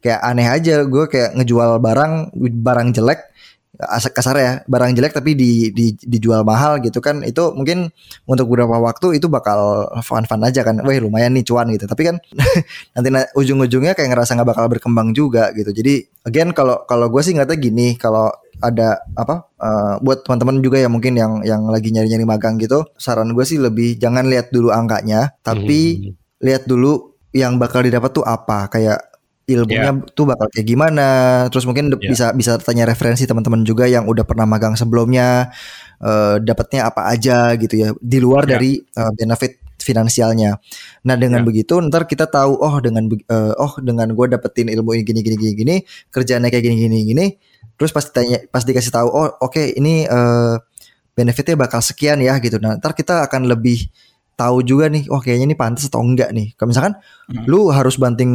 Kayak 0.00 0.20
aneh 0.24 0.48
aja 0.48 0.74
gue 0.82 1.04
kayak 1.12 1.30
ngejual 1.38 1.78
barang 1.78 2.12
barang 2.36 2.88
jelek 2.96 3.29
kasar 4.10 4.36
ya 4.36 4.52
barang 4.64 4.92
jelek 4.92 5.12
tapi 5.12 5.32
di, 5.32 5.72
di 5.72 5.96
dijual 5.96 6.44
mahal 6.44 6.78
gitu 6.78 7.00
kan 7.00 7.24
itu 7.24 7.50
mungkin 7.52 7.88
untuk 8.24 8.46
beberapa 8.46 8.76
waktu 8.76 9.16
itu 9.16 9.26
bakal 9.26 9.88
fun 10.00 10.24
fun 10.24 10.40
aja 10.42 10.60
kan. 10.60 10.78
Wah 10.80 10.96
lumayan 10.96 11.32
nih 11.32 11.44
cuan 11.44 11.68
gitu. 11.72 11.84
Tapi 11.84 12.02
kan 12.04 12.16
nanti 12.94 13.08
na- 13.08 13.30
ujung-ujungnya 13.32 13.92
kayak 13.92 14.12
ngerasa 14.12 14.36
nggak 14.36 14.48
bakal 14.48 14.64
berkembang 14.68 15.10
juga 15.10 15.50
gitu. 15.52 15.72
Jadi 15.72 16.04
again 16.24 16.52
kalau 16.52 16.84
kalau 16.84 17.08
gue 17.08 17.20
sih 17.20 17.32
ngeliatnya 17.32 17.56
gini 17.56 17.86
kalau 17.96 18.28
ada 18.60 19.00
apa 19.16 19.48
uh, 19.56 19.96
buat 20.04 20.20
teman-teman 20.22 20.60
juga 20.60 20.76
yang 20.76 20.92
mungkin 20.92 21.16
yang 21.16 21.40
yang 21.40 21.64
lagi 21.64 21.88
nyari-nyari 21.90 22.28
magang 22.28 22.60
gitu 22.60 22.84
saran 23.00 23.32
gue 23.32 23.40
sih 23.40 23.56
lebih 23.56 23.96
jangan 23.96 24.28
lihat 24.28 24.52
dulu 24.52 24.68
angkanya 24.68 25.32
tapi 25.40 25.80
Hmm. 25.96 26.12
lihat 26.44 26.68
dulu 26.68 27.16
yang 27.32 27.56
bakal 27.56 27.80
didapat 27.80 28.10
tuh 28.10 28.26
apa. 28.26 28.66
Kayak 28.68 29.06
ilmunya 29.56 29.90
tuh 30.14 30.26
bakal 30.28 30.46
kayak 30.52 30.66
gimana 30.68 31.08
terus 31.50 31.64
mungkin 31.66 31.90
Ya. 31.90 31.98
bisa 32.12 32.26
bisa 32.36 32.52
tanya 32.62 32.86
referensi 32.86 33.26
teman-teman 33.26 33.62
juga 33.66 33.84
yang 33.90 34.06
udah 34.06 34.22
pernah 34.22 34.46
magang 34.46 34.74
sebelumnya 34.78 35.50
eh, 36.00 36.36
dapatnya 36.40 36.86
apa 36.90 37.10
aja 37.10 37.54
gitu 37.58 37.74
ya 37.76 37.88
di 37.98 38.18
luar 38.22 38.46
Ya. 38.46 38.56
dari 38.56 38.78
eh, 38.80 39.12
benefit 39.18 39.58
finansialnya 39.80 40.60
nah 41.08 41.16
dengan 41.16 41.42
Ya. 41.42 41.46
begitu 41.48 41.80
ntar 41.80 42.04
kita 42.04 42.28
tahu 42.28 42.60
oh 42.60 42.76
dengan 42.84 43.08
eh, 43.10 43.52
oh 43.56 43.72
dengan 43.80 44.12
gue 44.12 44.26
dapetin 44.30 44.68
ilmu 44.68 44.92
ini 44.96 45.02
gini 45.04 45.20
gini 45.24 45.36
gini 45.40 45.52
gini 45.56 45.76
kerjaannya 46.12 46.48
kayak 46.52 46.64
gini 46.68 46.76
gini 46.86 46.98
gini 47.04 47.26
terus 47.80 47.90
pas 47.90 48.04
ditanya 48.04 48.44
pas 48.52 48.60
dikasih 48.64 48.92
tahu 48.92 49.08
oh 49.08 49.28
oke 49.40 49.60
ini 49.76 50.04
eh, 50.04 50.54
benefitnya 51.16 51.56
bakal 51.58 51.80
sekian 51.84 52.20
ya 52.20 52.36
gitu 52.40 52.56
nah 52.60 52.76
ntar 52.76 52.92
kita 52.96 53.24
akan 53.28 53.48
lebih 53.48 53.88
tahu 54.40 54.64
juga 54.64 54.88
nih 54.88 55.04
oh 55.06 55.20
kayaknya 55.20 55.46
ini 55.46 55.54
pantas 55.54 55.84
atau 55.86 56.00
enggak 56.00 56.32
nih 56.32 56.56
kalau 56.56 56.72
misalkan 56.72 56.94
Hmm. 57.28 57.44
lu 57.46 57.68
harus 57.68 57.94
banting 57.94 58.32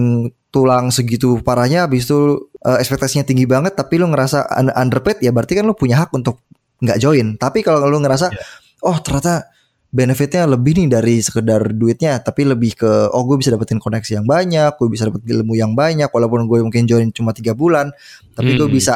tulang 0.48 0.88
segitu 0.88 1.41
parahnya 1.41 1.84
habis 1.84 2.06
itu 2.06 2.20
eh, 2.62 2.78
ekspektasinya 2.78 3.26
tinggi 3.26 3.44
banget 3.44 3.74
tapi 3.74 3.98
lu 3.98 4.08
ngerasa 4.08 4.46
un- 4.56 4.72
underpaid 4.72 5.20
ya 5.20 5.30
berarti 5.30 5.58
kan 5.58 5.65
lu 5.65 5.74
punya 5.74 6.00
hak 6.00 6.13
untuk 6.13 6.39
nggak 6.80 6.96
join 6.98 7.36
tapi 7.36 7.60
kalau 7.60 7.84
lu 7.84 8.00
ngerasa 8.00 8.30
Iya. 8.30 8.39
oh 8.84 8.96
ternyata 8.98 9.50
benefitnya 9.89 10.44
lebih 10.46 10.76
nih 10.76 10.88
dari 10.89 11.15
sekedar 11.20 11.72
duitnya 11.72 12.20
tapi 12.20 12.44
lebih 12.44 12.76
ke 12.76 12.91
oh 13.10 13.24
gue 13.24 13.36
bisa 13.36 13.50
dapetin 13.50 13.80
koneksi 13.80 14.12
yang 14.13 14.26
banyak 14.26 14.72
gue 14.74 14.88
bisa 14.88 15.08
dapet 15.08 15.24
ilmu 15.26 15.56
yang 15.56 15.72
banyak 15.72 16.08
walaupun 16.08 16.46
gue 16.46 16.60
mungkin 16.62 16.84
join 16.84 17.10
cuma 17.10 17.32
tiga 17.32 17.52
bulan 17.52 17.91
tapi 18.32 18.54
gue 18.54 18.63
Hmm. 18.63 18.76
bisa 18.76 18.96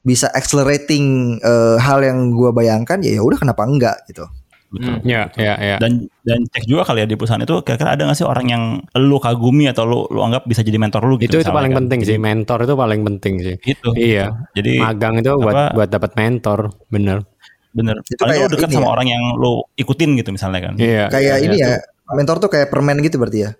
bisa 0.00 0.30
accelerating 0.30 1.06
eh, 1.36 1.76
hal 1.76 1.98
yang 2.00 2.30
gue 2.30 2.50
bayangkan 2.50 2.98
ya 3.00 3.14
ya 3.14 3.22
udah 3.22 3.36
kenapa 3.36 3.62
enggak 3.62 4.06
gitu 4.06 4.22
Betul. 4.66 4.98
Hmm. 4.98 5.06
Ya, 5.06 5.22
ya, 5.38 5.54
ya. 5.56 5.76
Dan 5.78 6.10
dan 6.26 6.42
cek 6.50 6.66
juga 6.66 6.82
kali 6.82 7.02
ya 7.02 7.06
di 7.06 7.14
perusahaan 7.14 7.38
itu 7.38 7.54
kira-kira 7.62 7.94
ada 7.94 8.02
nggak 8.02 8.18
sih 8.18 8.26
orang 8.26 8.46
yang 8.50 8.62
lu 8.98 9.16
kagumi 9.16 9.70
atau 9.70 9.86
lu 9.86 9.98
lu 10.10 10.20
anggap 10.26 10.42
bisa 10.44 10.66
jadi 10.66 10.74
mentor 10.76 11.06
lu 11.06 11.14
itu 11.16 11.30
gitu 11.30 11.38
itu 11.38 11.46
misalnya 11.46 11.56
paling 11.62 11.72
kan. 11.72 11.78
penting 11.86 12.00
sih, 12.02 12.16
mentor 12.18 12.58
itu 12.66 12.74
paling 12.74 13.00
penting 13.06 13.34
sih. 13.40 13.54
Gitu. 13.62 13.88
Iya. 13.94 14.26
Jadi 14.52 14.72
Magang 14.82 15.14
itu 15.22 15.30
buat 15.38 15.54
apa- 15.54 15.72
buat 15.72 15.88
dapat 15.88 16.10
mentor, 16.18 16.58
bener. 16.90 17.22
bener. 17.70 17.96
Itu 18.02 18.18
Paling 18.18 18.34
kayak 18.34 18.48
lu 18.48 18.54
dekat 18.58 18.70
sama 18.74 18.88
ya. 18.88 18.90
orang 18.90 19.06
yang 19.06 19.22
lu 19.38 19.52
ikutin 19.76 20.10
gitu 20.18 20.30
misalnya 20.34 20.60
kan. 20.66 20.74
Iya. 20.76 21.04
kayak 21.14 21.22
iya, 21.22 21.44
ini 21.46 21.56
iya. 21.62 21.68
ya 21.78 22.14
mentor 22.14 22.36
tuh 22.38 22.50
kayak 22.50 22.66
permen 22.70 22.98
gitu 23.02 23.18
berarti 23.18 23.38
ya 23.46 23.50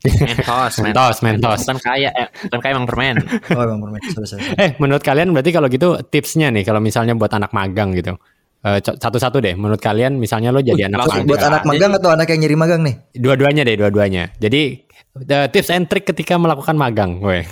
Mentos, 0.00 0.80
Mentos, 0.80 1.16
mentos. 1.20 1.60
Bukan 1.60 1.76
kaya, 1.76 2.08
eh, 2.16 2.28
bukan 2.48 2.58
kaya 2.58 2.72
emang 2.72 2.88
permen. 2.88 3.20
oh 3.52 3.60
emang 3.60 3.80
permen 3.84 4.00
sorry, 4.08 4.24
sorry, 4.26 4.42
sorry. 4.48 4.56
Eh, 4.56 4.70
menurut 4.80 5.04
kalian 5.04 5.28
berarti 5.36 5.52
kalau 5.52 5.68
gitu 5.68 6.00
tipsnya 6.08 6.48
nih, 6.48 6.64
kalau 6.64 6.80
misalnya 6.80 7.12
buat 7.12 7.28
anak 7.28 7.52
magang 7.52 7.92
gitu, 7.92 8.16
satu-satu 8.62 9.40
deh. 9.40 9.56
Menurut 9.56 9.80
kalian, 9.80 10.20
misalnya 10.20 10.52
lo 10.52 10.60
jadi 10.60 10.92
anak 10.92 11.08
magang, 11.08 11.24
buat 11.24 11.40
anak 11.40 11.62
magang 11.64 11.92
atau 11.96 12.12
anak 12.12 12.28
yang 12.28 12.40
nyari 12.44 12.56
magang 12.60 12.80
nih 12.84 12.94
dua-duanya 13.16 13.62
deh, 13.64 13.76
dua-duanya. 13.80 14.24
Jadi 14.36 14.84
the 15.16 15.48
tips 15.50 15.70
and 15.70 15.86
trick 15.86 16.04
ketika 16.04 16.36
melakukan 16.36 16.74
magang, 16.74 17.18
gue. 17.18 17.42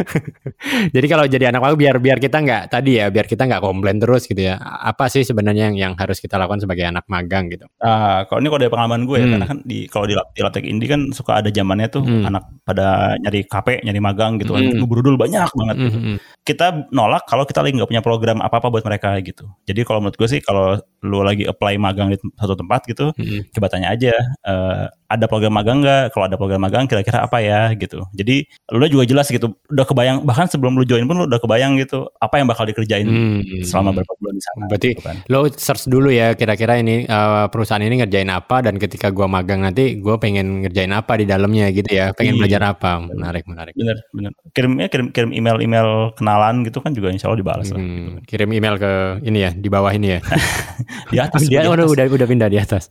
jadi 0.94 1.06
kalau 1.06 1.24
jadi 1.26 1.50
anak 1.50 1.60
magang, 1.62 1.78
biar 1.78 1.96
biar 1.98 2.18
kita 2.18 2.38
nggak 2.42 2.62
tadi 2.70 3.00
ya, 3.00 3.08
biar 3.08 3.26
kita 3.26 3.46
nggak 3.46 3.62
komplain 3.62 3.98
terus 3.98 4.26
gitu 4.26 4.40
ya. 4.40 4.58
Apa 4.60 5.06
sih 5.08 5.22
sebenarnya 5.22 5.70
yang 5.72 5.76
yang 5.76 5.92
harus 5.96 6.18
kita 6.18 6.36
lakukan 6.36 6.62
sebagai 6.62 6.84
anak 6.86 7.04
magang 7.06 7.48
gitu? 7.50 7.66
Ah, 7.80 8.24
kalau 8.26 8.40
ini 8.42 8.48
kalau 8.50 8.60
dari 8.60 8.72
pengalaman 8.72 9.02
gue 9.06 9.16
ya, 9.16 9.26
Hmm. 9.26 9.32
karena 9.36 9.46
kan 9.46 9.58
di 9.62 9.78
kalau 9.86 10.06
di, 10.08 10.14
di 10.16 10.40
Labtech 10.40 10.66
Indie 10.66 10.88
kan 10.90 11.00
suka 11.12 11.40
ada 11.42 11.48
zamannya 11.52 11.88
tuh 11.88 12.02
Hmm. 12.02 12.26
anak 12.26 12.42
pada 12.64 13.14
nyari 13.20 13.46
KP, 13.46 13.84
nyari 13.84 14.00
magang 14.00 14.32
gitu 14.40 14.56
kan, 14.56 14.62
Hmm. 14.64 14.86
berudul 14.86 15.14
banyak 15.16 15.46
banget. 15.52 15.76
gitu. 15.80 15.98
Mhm. 15.98 16.16
Kita 16.42 16.66
nolak 16.90 17.24
kalau 17.28 17.44
kita 17.46 17.62
lagi 17.62 17.76
nggak 17.78 17.90
punya 17.90 18.02
program 18.02 18.38
apa-apa 18.42 18.72
buat 18.72 18.84
mereka 18.84 19.14
gitu. 19.22 19.46
Jadi 19.64 19.80
kalau 19.86 20.02
menurut 20.02 20.16
gue 20.18 20.28
sih 20.28 20.40
kalau 20.42 20.76
lu 21.00 21.22
lagi 21.22 21.46
apply 21.46 21.78
magang 21.78 22.10
di 22.10 22.18
satu 22.36 22.56
tempat 22.56 22.84
gitu, 22.88 23.12
Mhm. 23.14 23.54
coba 23.54 23.66
tanya 23.70 23.92
aja 23.94 24.12
eh, 24.44 24.86
ada 25.10 25.26
program 25.26 25.50
magang 25.52 25.82
nggak? 25.82 26.14
Kalau 26.14 26.24
ada 26.24 26.36
program 26.36 26.62
magang 26.62 26.86
kira-kira 26.86 27.20
apa 27.20 27.42
ya 27.42 27.74
gitu. 27.74 28.06
Jadi 28.12 28.46
lu 28.70 28.86
juga 28.86 29.02
jelas 29.04 29.26
gitu, 29.26 29.50
udah 29.66 29.82
kebayang 29.82 30.22
bahkan 30.22 30.46
sebelum 30.46 30.72
lu 30.72 30.84
join 30.84 31.02
pun 31.04 31.18
lu 31.18 31.26
udah 31.26 31.36
kebayang 31.36 31.74
gitu 31.76 32.06
apa 32.14 32.38
yang 32.38 32.46
bakal 32.46 32.62
dikerjain 32.62 33.02
Hmm. 33.02 33.42
selama 33.60 33.90
berapa 33.92 34.12
bulan 34.16 34.34
di 34.34 34.42
sana. 34.42 34.64
Berarti 34.64 34.88
gitu 34.92 35.02
kan. 35.02 35.16
lo 35.26 35.38
search 35.50 35.84
dulu 35.84 36.08
ya 36.08 36.32
kira-kira 36.32 36.78
ini 36.78 37.02
eh, 37.02 37.44
perusahaan 37.48 37.80
ini 37.80 37.98
ngerjain 37.98 38.30
apa 38.30 38.62
dan 38.62 38.78
ketika 38.78 39.10
gua 39.10 39.26
magang 39.26 39.60
nanti 39.60 39.96
gua 39.96 40.14
pengen 40.16 40.62
ngerjain 40.62 40.90
apa 40.90 41.16
di 41.16 41.24
dalamnya 41.24 41.66
gitu 41.68 41.90
ya 41.90 42.12
pengen 42.12 42.28
Iya. 42.30 42.40
belajar 42.40 42.62
apa 42.70 42.90
menarik 43.02 43.44
menarik 43.44 43.74
bener 43.74 43.98
bener 44.10 44.30
kirimnya 44.50 44.86
kirim 44.86 45.10
kirim 45.10 45.30
email 45.32 45.58
email 45.58 45.88
kenalan 46.14 46.62
gitu 46.62 46.78
kan 46.78 46.92
juga 46.92 47.10
insya 47.10 47.26
Allah 47.26 47.40
dibalas 47.40 47.66
lah 47.66 47.76
gitu. 47.76 47.82
Hmm, 47.82 48.22
kirim 48.22 48.50
email 48.52 48.74
ke 48.76 48.92
ini 49.22 49.38
ya 49.40 49.50
di 49.50 49.66
bawah 49.66 49.90
ini 49.90 50.14
ya 50.14 50.20
di 51.10 51.18
atas 51.18 51.40
dia 51.50 51.64
udah 51.64 51.82
atas. 51.82 51.90
udah 51.90 52.04
udah 52.06 52.28
pindah 52.28 52.46
di 52.46 52.58
atas 52.58 52.84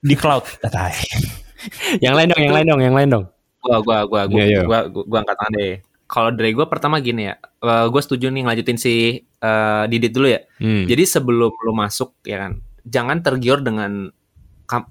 di 0.00 0.14
cloud 0.14 0.44
Datai. 0.60 0.92
yang 2.04 2.14
lain 2.14 2.30
dong 2.30 2.42
yang 2.42 2.54
lain 2.54 2.66
dong 2.66 2.80
yang 2.82 2.96
lain 2.96 3.08
dong 3.10 3.24
Gua, 3.58 3.82
gua, 3.82 3.98
gua, 4.06 4.22
gua, 4.30 4.38
Iya, 4.38 4.44
iya. 4.46 4.60
gua, 4.62 4.86
gua, 4.86 5.02
gua 5.02 5.18
angkat 5.26 5.36
tangan 5.42 5.54
deh. 5.58 5.74
Kalau 6.06 6.30
dari 6.30 6.50
gua 6.54 6.70
pertama 6.70 7.02
gini 7.02 7.26
ya, 7.26 7.34
gue 7.90 7.98
setuju 7.98 8.30
nih 8.30 8.46
ngelanjutin 8.46 8.78
si 8.78 8.94
eh, 9.26 9.84
Didit 9.90 10.14
dulu 10.14 10.30
ya. 10.30 10.38
Hmm. 10.62 10.86
Jadi 10.86 11.02
sebelum 11.02 11.50
lu 11.50 11.72
masuk 11.74 12.14
ya 12.22 12.46
kan, 12.46 12.62
jangan 12.86 13.18
tergiur 13.26 13.58
dengan 13.58 14.14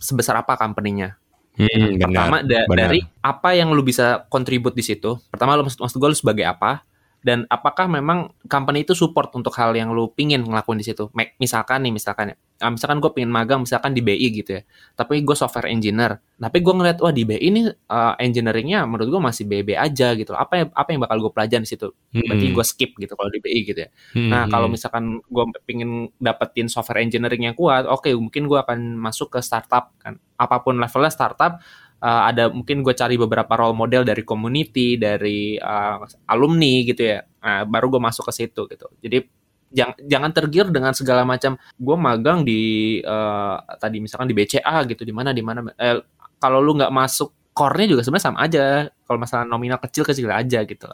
sebesar 0.04 0.44
apa 0.44 0.60
company-nya. 0.60 1.16
Hmm, 1.56 1.96
benar, 1.96 2.12
Pertama 2.12 2.36
da- 2.44 2.68
benar. 2.68 2.80
dari 2.92 3.00
apa 3.24 3.50
yang 3.56 3.72
lu 3.72 3.80
bisa 3.80 4.28
kontribut 4.28 4.76
di 4.76 4.84
situ. 4.84 5.16
Pertama 5.32 5.56
lu 5.56 5.64
maksud, 5.64 5.80
maksud 5.80 5.96
gue 5.96 6.10
lu 6.12 6.18
sebagai 6.20 6.44
apa 6.44 6.84
dan 7.26 7.50
apakah 7.50 7.90
memang 7.90 8.30
company 8.46 8.86
itu 8.86 8.94
support 8.94 9.34
untuk 9.34 9.50
hal 9.58 9.74
yang 9.74 9.90
lu 9.90 10.14
pingin 10.14 10.46
ngelakuin 10.46 10.78
di 10.78 10.86
situ. 10.86 11.10
Misalkan 11.42 11.82
nih, 11.82 11.90
misalkan 11.90 12.26
ya, 12.30 12.36
ah, 12.62 12.70
misalkan 12.70 13.02
gue 13.02 13.10
pingin 13.18 13.34
magang 13.34 13.66
misalkan 13.66 13.98
di 13.98 14.06
BI 14.06 14.30
gitu 14.30 14.62
ya. 14.62 14.62
Tapi 14.94 15.26
gue 15.26 15.34
software 15.34 15.66
engineer. 15.66 16.22
Tapi 16.38 16.62
gue 16.62 16.70
ngeliat 16.78 17.02
wah 17.02 17.10
di 17.10 17.26
BI 17.26 17.42
ini 17.42 17.66
uh, 17.66 18.14
engineeringnya 18.22 18.86
menurut 18.86 19.10
gue 19.10 19.22
masih 19.26 19.50
BB 19.50 19.74
aja 19.74 20.14
gitu. 20.14 20.38
Apa 20.38 20.54
yang 20.62 20.68
apa 20.78 20.90
yang 20.94 21.02
bakal 21.02 21.18
gue 21.26 21.32
pelajarin 21.34 21.66
di 21.66 21.72
situ? 21.74 21.90
Berarti 22.14 22.46
Hmm. 22.46 22.54
gue 22.54 22.66
skip 22.70 22.92
gitu 22.94 23.14
kalau 23.18 23.34
di 23.34 23.42
BI 23.42 23.60
gitu 23.74 23.80
ya. 23.82 23.90
Hmm, 24.14 24.30
Nah, 24.30 24.42
hmm. 24.46 24.52
kalau 24.54 24.68
misalkan 24.70 25.04
gue 25.26 25.44
pingin 25.66 26.14
dapetin 26.22 26.70
software 26.70 27.02
engineering 27.02 27.50
yang 27.50 27.58
kuat, 27.58 27.90
oke 27.90 28.06
mungkin 28.22 28.46
gue 28.46 28.60
akan 28.62 29.02
masuk 29.02 29.34
ke 29.34 29.40
startup 29.42 29.98
kan. 29.98 30.22
Apa 30.38 30.62
pun 30.62 30.78
levelnya 30.78 31.10
startup, 31.10 31.58
uh, 32.06 32.24
ada 32.30 32.54
mungkin 32.54 32.86
gue 32.86 32.94
cari 32.94 33.18
beberapa 33.18 33.50
role 33.58 33.74
model 33.74 34.06
dari 34.06 34.22
community, 34.22 35.02
dari 35.02 35.58
uh, 35.58 36.06
alumni 36.30 36.86
gitu 36.86 37.02
ya. 37.02 37.26
Nah, 37.42 37.66
baru 37.66 37.98
gue 37.98 38.02
masuk 38.02 38.30
ke 38.30 38.34
situ 38.46 38.62
gitu. 38.70 38.86
Jadi 39.02 39.26
jangan 39.74 39.98
jangan 40.06 40.32
tergiur 40.32 40.70
dengan 40.70 40.94
segala 40.94 41.26
macam. 41.26 41.58
Gue 41.74 41.98
magang 41.98 42.46
di 42.46 43.02
uh, 43.02 43.58
tadi 43.82 43.98
misalkan 43.98 44.30
di 44.30 44.38
BCA 44.38 44.86
gitu, 44.86 45.02
di 45.02 45.14
mana 45.14 45.34
di 45.34 45.42
mana. 45.42 45.66
Eh, 45.74 45.98
kalau 46.38 46.62
lu 46.62 46.78
nggak 46.78 46.94
masuk 46.94 47.34
core-nya 47.58 47.98
juga 47.98 48.02
sebenarnya 48.06 48.26
sama 48.30 48.40
aja. 48.46 48.66
Kalau 48.86 49.18
masalah 49.18 49.46
nominal 49.50 49.82
kecil-kecil 49.82 50.30
aja 50.30 50.62
gitu. 50.62 50.90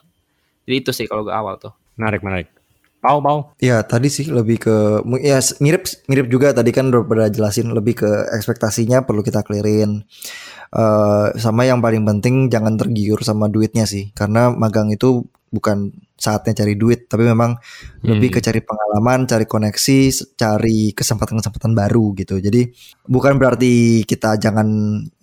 Jadi 0.63 0.75
itu 0.79 0.91
sih 0.95 1.05
kalau 1.11 1.27
gue 1.27 1.35
awal 1.35 1.59
tuh. 1.59 1.75
menarik 1.99 2.23
menarik 2.23 2.60
pau 3.01 3.17
pau 3.19 3.57
Ya 3.57 3.81
tadi 3.81 4.07
sih 4.13 4.29
lebih 4.29 4.57
ke 4.61 4.75
ya 5.25 5.41
mirip 5.59 5.89
mirip 6.05 6.27
juga 6.29 6.53
tadi 6.53 6.69
kan 6.69 6.93
udah 6.93 7.03
pada 7.03 7.25
jelasin 7.33 7.73
lebih 7.73 8.05
ke 8.05 8.09
ekspektasinya 8.37 9.03
perlu 9.03 9.25
kita 9.25 9.41
clearin. 9.41 10.05
Eh 10.71 11.27
sama 11.35 11.67
yang 11.67 11.81
paling 11.83 12.05
penting 12.07 12.47
jangan 12.53 12.77
tergiur 12.79 13.19
sama 13.25 13.49
duitnya 13.51 13.83
sih 13.89 14.13
karena 14.15 14.53
magang 14.53 14.93
itu 14.93 15.25
bukan 15.51 15.91
saatnya 16.15 16.63
cari 16.63 16.79
duit 16.79 17.11
tapi 17.11 17.27
memang 17.27 17.57
lebih 18.05 18.37
ke 18.37 18.39
cari 18.39 18.61
pengalaman, 18.63 19.27
cari 19.27 19.45
koneksi, 19.49 19.99
cari 20.37 20.93
kesempatan-kesempatan 20.95 21.73
baru 21.75 22.13
gitu. 22.15 22.37
Jadi 22.39 22.71
bukan 23.09 23.35
berarti 23.41 24.05
kita 24.05 24.37
jangan 24.39 24.67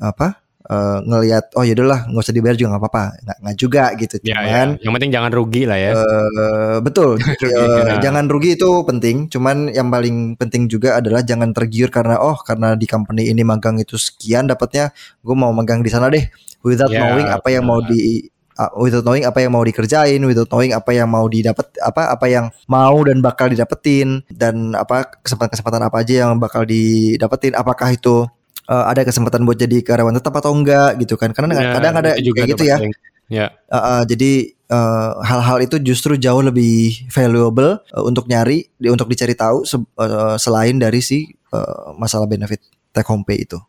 apa 0.02 0.47
eh, 0.68 0.98
ngelihat 1.02 1.44
oh 1.56 1.64
yaudahlah 1.64 2.06
nggak 2.06 2.22
usah 2.22 2.34
dibayar 2.36 2.56
juga 2.56 2.68
nggak 2.76 2.82
apa-apa 2.84 3.04
nggak 3.24 3.36
nggak 3.42 3.56
juga 3.56 3.82
gitu 3.96 4.14
ya, 4.22 4.36
ya. 4.36 4.36
cuman 4.36 4.68
yang 4.84 4.92
penting 4.94 5.10
jangan 5.12 5.30
rugi 5.32 5.62
lah 5.64 5.78
ya 5.80 5.90
Eh, 5.98 6.76
betul. 6.84 7.16
Eh, 7.48 7.82
Nah. 7.88 7.98
jangan 8.02 8.28
rugi 8.28 8.54
itu 8.58 8.70
penting. 8.84 9.26
Cuman 9.32 9.70
yang 9.72 9.88
paling 9.88 10.36
penting 10.36 10.68
juga 10.68 11.00
adalah 11.00 11.24
jangan 11.24 11.50
tergiur 11.56 11.88
karena 11.88 12.20
oh 12.20 12.36
karena 12.44 12.76
di 12.76 12.84
company 12.84 13.30
ini 13.32 13.42
magang 13.42 13.80
itu 13.80 13.96
sekian 13.96 14.46
dapatnya, 14.46 14.92
gue 15.24 15.34
mau 15.36 15.50
magang 15.50 15.80
di 15.80 15.90
sana 15.90 16.06
deh. 16.12 16.28
Without 16.62 16.90
Ya, 16.90 17.00
knowing 17.02 17.28
apa 17.30 17.48
yang 17.48 17.64
mau 17.64 17.78
di 17.80 18.26
uh, 18.58 18.70
without 18.76 19.06
knowing 19.06 19.24
apa 19.24 19.38
yang 19.40 19.54
mau 19.54 19.62
dikerjain, 19.62 20.18
without 20.26 20.50
knowing 20.50 20.74
apa 20.74 20.90
yang 20.92 21.08
mau 21.08 21.24
didapat 21.26 21.66
apa 21.80 22.10
apa 22.12 22.26
yang 22.26 22.46
mau 22.66 22.98
dan 23.06 23.22
bakal 23.22 23.46
didapetin 23.48 24.26
dan 24.28 24.74
apa 24.74 25.06
kesempatan-kesempatan 25.22 25.82
apa 25.86 25.96
aja 26.02 26.14
yang 26.28 26.36
bakal 26.36 26.66
didapetin. 26.66 27.54
Apakah 27.54 27.94
itu 27.94 28.26
eh, 28.68 28.84
ada 28.86 29.02
kesempatan 29.02 29.42
buat 29.42 29.56
jadi 29.56 29.80
karyawan 29.80 30.14
tetap 30.14 30.32
atau 30.34 30.52
enggak 30.52 30.96
gitu 30.98 31.16
kan? 31.16 31.32
Karena 31.32 31.52
Ya, 31.54 31.72
kadang 31.72 31.94
ada 31.96 32.10
itu 32.14 32.28
juga 32.28 32.42
kayak 32.42 32.50
gitu 32.52 32.64
ya. 32.64 32.76
penting. 32.76 32.94
ya 33.28 33.46
Uh, 33.68 33.76
uh, 33.76 34.02
jadi 34.04 34.32
uh, 34.68 35.20
hal-hal 35.20 35.60
itu 35.60 35.76
justru 35.78 36.16
jauh 36.16 36.40
lebih 36.40 36.72
valuable 37.08 37.76
uh, 37.88 38.00
untuk 38.00 38.24
nyari, 38.24 38.64
di- 38.72 38.88
untuk 38.88 39.04
dicari 39.04 39.32
tahu 39.32 39.62
se- 39.62 39.76
uh, 39.94 40.36
selain 40.36 40.76
dari 40.76 41.00
si 41.00 41.28
uh, 41.50 41.92
masalah 41.94 42.24
benefit 42.24 42.56
take 42.88 43.04
home 43.04 43.20
pay 43.22 43.36
itu. 43.38 43.60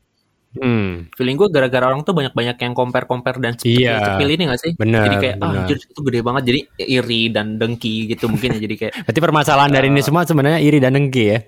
Hmm, 0.49 1.12
Feeling 1.12 1.35
gue 1.35 1.45
gara-gara 1.47 1.85
orang 1.85 2.01
tuh 2.01 2.09
banyak-banyak 2.12 2.57
yang 2.57 2.73
compare-compare 2.73 3.38
dan 3.38 3.53
Iya. 3.59 4.01
cepil 4.01 4.29
ini 4.31 4.47
gak 4.47 4.57
sih? 4.57 4.71
bener. 4.73 5.05
jadi 5.05 5.15
kayak 5.19 5.35
ah 5.35 5.45
bener. 5.45 5.59
anjir 5.62 5.77
itu 5.77 5.99
gede 6.01 6.19
banget 6.23 6.43
jadi 6.43 6.59
iri 6.89 7.21
dan 7.27 7.47
dengki 7.55 8.09
gitu 8.09 8.25
mungkin 8.25 8.55
ya 8.55 8.59
jadi 8.59 8.75
kayak 8.79 8.93
Berarti 9.05 9.19
permasalahan 9.21 9.69
dari 9.69 9.88
ini 9.89 10.01
semua 10.01 10.23
sebenarnya 10.23 10.57
iri 10.57 10.79
dan 10.79 10.95
dengki 10.95 11.23
ya. 11.27 11.39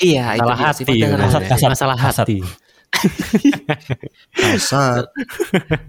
iya 0.00 0.24
itu 0.34 0.42
Masalah 0.42 0.56
dia 0.56 0.66
hati. 0.66 0.82
gitu. 0.82 1.06
sebenarnya. 1.06 1.46
Kasar, 1.46 1.70
Masalah 1.70 1.96
hati. 1.96 2.38
Kasar. 4.34 5.10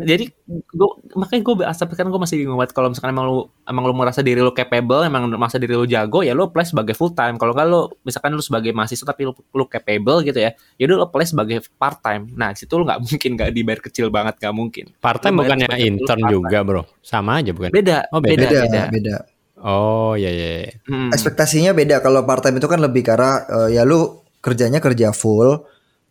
jadi 0.02 0.30
gue 0.50 0.90
makanya 1.16 1.42
gue 1.46 1.56
tapi 1.66 1.94
kan 1.96 2.08
gue 2.10 2.20
masih 2.22 2.36
bingung 2.42 2.58
banget 2.60 2.74
kalau 2.74 2.92
misalkan 2.92 3.14
emang 3.14 3.26
lu 3.30 3.40
emang 3.66 3.84
lu 3.88 3.94
merasa 3.94 4.20
diri 4.26 4.42
lu 4.42 4.52
capable 4.52 5.06
emang 5.06 5.30
merasa 5.32 5.62
diri 5.62 5.78
lu 5.78 5.88
jago 5.88 6.26
ya 6.26 6.34
lu 6.34 6.50
apply 6.50 6.66
sebagai 6.66 6.98
full 6.98 7.14
time 7.14 7.38
kalau 7.38 7.54
nggak 7.54 7.68
lu 7.70 7.88
misalkan 8.04 8.34
lu 8.34 8.44
sebagai 8.44 8.74
mahasiswa 8.74 9.06
tapi 9.06 9.30
lu, 9.30 9.34
lu 9.54 9.66
capable 9.70 10.26
gitu 10.26 10.38
ya 10.42 10.52
ya 10.76 10.84
udah 10.90 10.96
lu 11.00 11.04
apply 11.08 11.26
sebagai 11.26 11.58
part 11.78 12.02
time 12.02 12.30
nah 12.34 12.52
di 12.52 12.60
situ 12.60 12.74
lu 12.76 12.84
nggak 12.84 13.00
mungkin 13.06 13.30
nggak 13.38 13.50
dibayar 13.54 13.80
kecil 13.82 14.08
banget 14.10 14.36
nggak 14.42 14.56
mungkin 14.56 14.86
Part 15.00 15.22
time 15.22 15.38
bukannya 15.38 15.70
intern 15.78 16.22
juga, 16.28 16.58
Bro. 16.66 16.82
Sama 17.06 17.38
aja 17.44 17.52
bukan? 17.54 17.70
beda 17.70 18.10
Oh, 18.10 18.18
beda. 18.18 18.42
beda 18.42 18.60
Beda, 18.66 18.82
beda. 18.90 19.16
Oh, 19.62 20.14
iya 20.18 20.30
iya. 20.34 20.48
iya. 20.66 20.74
Hmm. 20.90 21.10
Ekspektasinya 21.14 21.72
beda 21.78 22.02
kalau 22.02 22.26
part 22.26 22.42
time 22.42 22.58
itu 22.58 22.68
kan 22.70 22.82
lebih 22.82 23.06
karena 23.06 23.46
eh, 23.46 23.78
ya 23.78 23.86
lu 23.86 24.26
kerjanya 24.42 24.82
kerja 24.82 25.10
full 25.14 25.66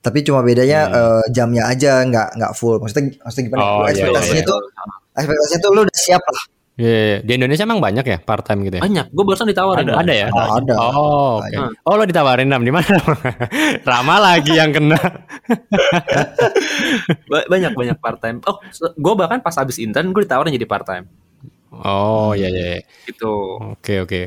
tapi 0.04 0.20
cuma 0.20 0.44
bedanya 0.44 0.80
eh, 0.92 1.24
jamnya 1.32 1.64
aja 1.64 2.04
nggak 2.04 2.36
nggak 2.36 2.52
full. 2.52 2.76
Maksudnya 2.76 3.16
maksudnya 3.24 3.44
gimana? 3.48 3.62
Oh, 3.64 3.88
iya, 3.88 3.96
ekspektasinya 3.96 4.42
iya, 4.44 4.50
tuh 4.52 4.60
ekspektasinya 5.16 5.58
tuh 5.64 5.70
lu 5.72 5.80
udah 5.88 5.96
siap 5.96 6.20
lah. 6.20 6.44
Iya, 6.74 6.90
iya, 6.90 7.02
iya. 7.06 7.18
Di 7.22 7.32
Indonesia 7.38 7.64
emang 7.64 7.78
banyak 7.78 8.04
ya 8.04 8.18
part 8.18 8.42
time 8.42 8.66
gitu 8.66 8.76
ya? 8.76 8.82
banyak 8.82 9.06
gue 9.14 9.24
barusan 9.24 9.46
ditawarin 9.46 9.86
Ada, 9.86 9.94
ada 10.02 10.12
ya? 10.12 10.28
Oh, 10.34 10.58
ada. 10.58 10.74
Oh, 10.74 11.38
oke. 11.38 11.46
Ada. 11.46 11.58
Oh, 11.86 11.94
lo 11.94 12.02
ditawarin 12.02 12.50
Dam 12.50 12.66
di 12.66 12.74
mana? 12.74 12.98
Rama 13.88 14.16
lagi 14.18 14.58
yang 14.58 14.74
kena. 14.74 14.98
Ba- 17.30 17.46
banyak 17.46 17.72
banyak 17.78 17.96
part 18.02 18.18
time 18.18 18.42
oh 18.46 18.58
gue 18.78 19.14
bahkan 19.14 19.38
pas 19.40 19.54
habis 19.54 19.78
intern 19.78 20.10
gue 20.10 20.22
ditawarin 20.24 20.54
jadi 20.54 20.68
part 20.68 20.86
time 20.86 21.06
Oh, 21.82 22.30
iya 22.38 22.46
iya. 22.52 22.64
iya. 22.78 22.80
gitu 23.10 23.58
Oke 23.74 24.06
oke. 24.06 24.20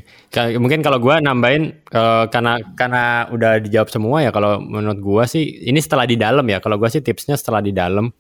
Mungkin 0.60 0.84
kalau 0.84 1.00
gua 1.00 1.24
nambahin 1.24 1.72
eh, 1.72 2.26
karena 2.28 2.60
karena 2.76 3.32
udah 3.32 3.64
dijawab 3.64 3.88
semua 3.88 4.26
ya 4.26 4.36
kalau 4.36 4.60
menurut 4.60 5.00
gua 5.00 5.24
sih 5.24 5.64
ini 5.64 5.80
setelah 5.80 6.04
di 6.04 6.20
dalam 6.20 6.44
ya. 6.50 6.60
Kalau 6.60 6.76
gua 6.76 6.92
sih 6.92 7.00
tipsnya 7.00 7.40
setelah 7.40 7.64
di 7.64 7.72
dalam 7.72 8.12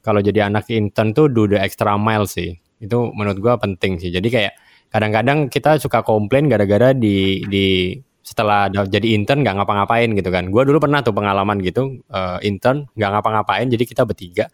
kalau 0.00 0.24
jadi 0.24 0.48
anak 0.48 0.72
intern 0.72 1.12
tuh 1.12 1.28
do 1.28 1.44
the 1.44 1.60
extra 1.60 2.00
mile 2.00 2.24
sih. 2.24 2.56
Itu 2.80 3.12
menurut 3.12 3.38
gua 3.42 3.54
penting 3.60 4.00
sih. 4.00 4.08
Jadi 4.08 4.28
kayak 4.32 4.52
kadang-kadang 4.88 5.52
kita 5.52 5.76
suka 5.76 6.00
komplain 6.00 6.48
gara-gara 6.48 6.96
di 6.96 7.44
di 7.46 7.94
setelah 8.24 8.68
jadi 8.70 9.16
intern 9.16 9.44
nggak 9.44 9.60
ngapa-ngapain 9.60 10.08
gitu 10.16 10.30
kan. 10.32 10.48
Gua 10.48 10.64
dulu 10.64 10.80
pernah 10.80 11.04
tuh 11.04 11.12
pengalaman 11.12 11.60
gitu 11.60 12.00
eh, 12.08 12.38
intern 12.48 12.88
nggak 12.96 13.10
ngapa-ngapain. 13.20 13.68
Jadi 13.68 13.84
kita 13.84 14.08
bertiga 14.08 14.48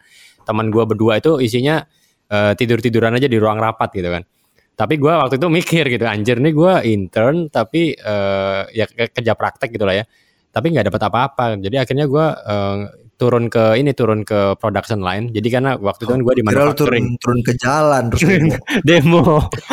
teman 0.46 0.70
gua 0.74 0.86
berdua 0.86 1.18
itu 1.18 1.38
isinya 1.42 1.86
eh, 2.30 2.52
tidur-tiduran 2.58 3.14
aja 3.16 3.28
di 3.30 3.38
ruang 3.38 3.58
rapat 3.58 3.90
gitu 3.94 4.08
kan. 4.10 4.22
Tapi 4.76 5.00
gua 5.00 5.24
waktu 5.24 5.40
itu 5.40 5.48
mikir 5.48 5.84
gitu, 5.88 6.04
anjir 6.04 6.36
nih 6.36 6.52
gua 6.52 6.84
intern 6.84 7.48
tapi 7.48 7.96
eh, 7.96 8.60
ya 8.76 8.84
ke- 8.84 9.10
kerja 9.12 9.32
praktek 9.32 9.72
gitu 9.72 9.88
lah 9.88 10.00
ya. 10.00 10.04
Tapi 10.52 10.72
nggak 10.72 10.92
dapat 10.92 11.02
apa-apa. 11.08 11.44
Jadi 11.60 11.76
akhirnya 11.80 12.04
gua 12.04 12.26
eh, 12.36 12.78
turun 13.16 13.48
ke 13.48 13.80
ini 13.80 13.96
turun 13.96 14.28
ke 14.28 14.60
production 14.60 15.00
line. 15.00 15.32
Jadi 15.32 15.48
karena 15.48 15.80
waktu 15.80 16.04
itu 16.04 16.12
kan 16.12 16.20
gua 16.20 16.34
di 16.36 16.44
lu 16.44 16.72
turun 16.76 17.16
turun 17.16 17.40
ke 17.40 17.56
jalan 17.56 18.12
terus 18.12 18.20
demo. 18.28 18.56
demo 18.84 19.24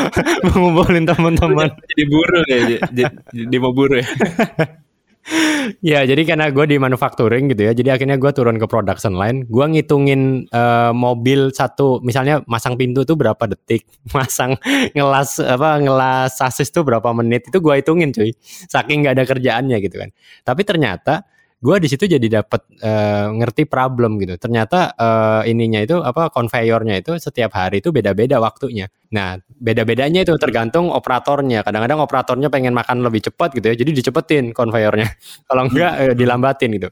ngumpulin 0.56 1.04
teman-teman. 1.04 1.68
jadi 1.92 2.04
buruh 2.08 2.44
ya 2.48 2.60
jadi, 2.70 3.04
jadi 3.36 3.58
mau 3.60 3.76
buruh 3.76 4.00
ya 4.00 4.08
Ya, 5.80 6.04
jadi 6.04 6.28
karena 6.28 6.52
gue 6.52 6.66
di 6.68 6.76
manufacturing 6.76 7.48
gitu 7.56 7.64
ya, 7.64 7.72
jadi 7.72 7.96
akhirnya 7.96 8.20
gue 8.20 8.32
turun 8.36 8.60
ke 8.60 8.68
production 8.68 9.16
line, 9.16 9.48
gue 9.48 9.66
ngitungin 9.72 10.52
eh, 10.52 10.92
mobil 10.92 11.56
satu, 11.56 12.04
misalnya 12.04 12.44
masang 12.44 12.76
pintu 12.76 13.08
tuh 13.08 13.16
berapa 13.16 13.40
detik, 13.48 13.88
masang 14.18 14.60
ngelas 14.92 15.40
apa 15.40 15.80
ngelas 15.80 16.36
sasis 16.36 16.68
tuh 16.76 16.84
berapa 16.84 17.08
menit, 17.16 17.48
itu 17.48 17.58
gue 17.64 17.74
hitungin 17.80 18.12
cuy, 18.12 18.36
saking 18.68 19.08
nggak 19.08 19.16
ada 19.16 19.24
kerjaannya 19.24 19.78
gitu 19.80 19.96
kan. 20.04 20.10
Tapi 20.44 20.62
ternyata 20.68 21.24
gue 21.64 21.76
di 21.80 21.88
situ 21.88 22.04
jadi 22.12 22.44
dapat 22.44 22.62
eh, 22.84 23.28
ngerti 23.40 23.64
problem 23.72 24.20
gitu. 24.20 24.36
Ternyata 24.36 24.92
eh, 25.00 25.42
ininya 25.56 25.80
itu 25.80 25.96
apa 26.04 26.28
konveyornya 26.28 27.00
itu 27.00 27.16
setiap 27.16 27.56
hari 27.56 27.80
itu 27.80 27.96
beda-beda 27.96 28.44
waktunya. 28.44 28.92
Nah, 29.16 29.40
beda-bedanya 29.48 30.28
itu 30.28 30.36
tergantung 30.36 30.92
operatornya. 30.92 31.64
Kadang-kadang 31.64 32.04
operatornya 32.04 32.52
pengen 32.52 32.76
makan 32.76 33.00
lebih 33.08 33.24
cepat 33.32 33.56
gitu 33.56 33.72
ya, 33.72 33.76
jadi 33.80 33.92
dicepetin 33.96 34.52
konveyornya. 34.52 35.08
Kalau 35.48 35.64
enggak 35.72 35.94
eh, 36.04 36.14
dilambatin 36.20 36.70
gitu. 36.76 36.90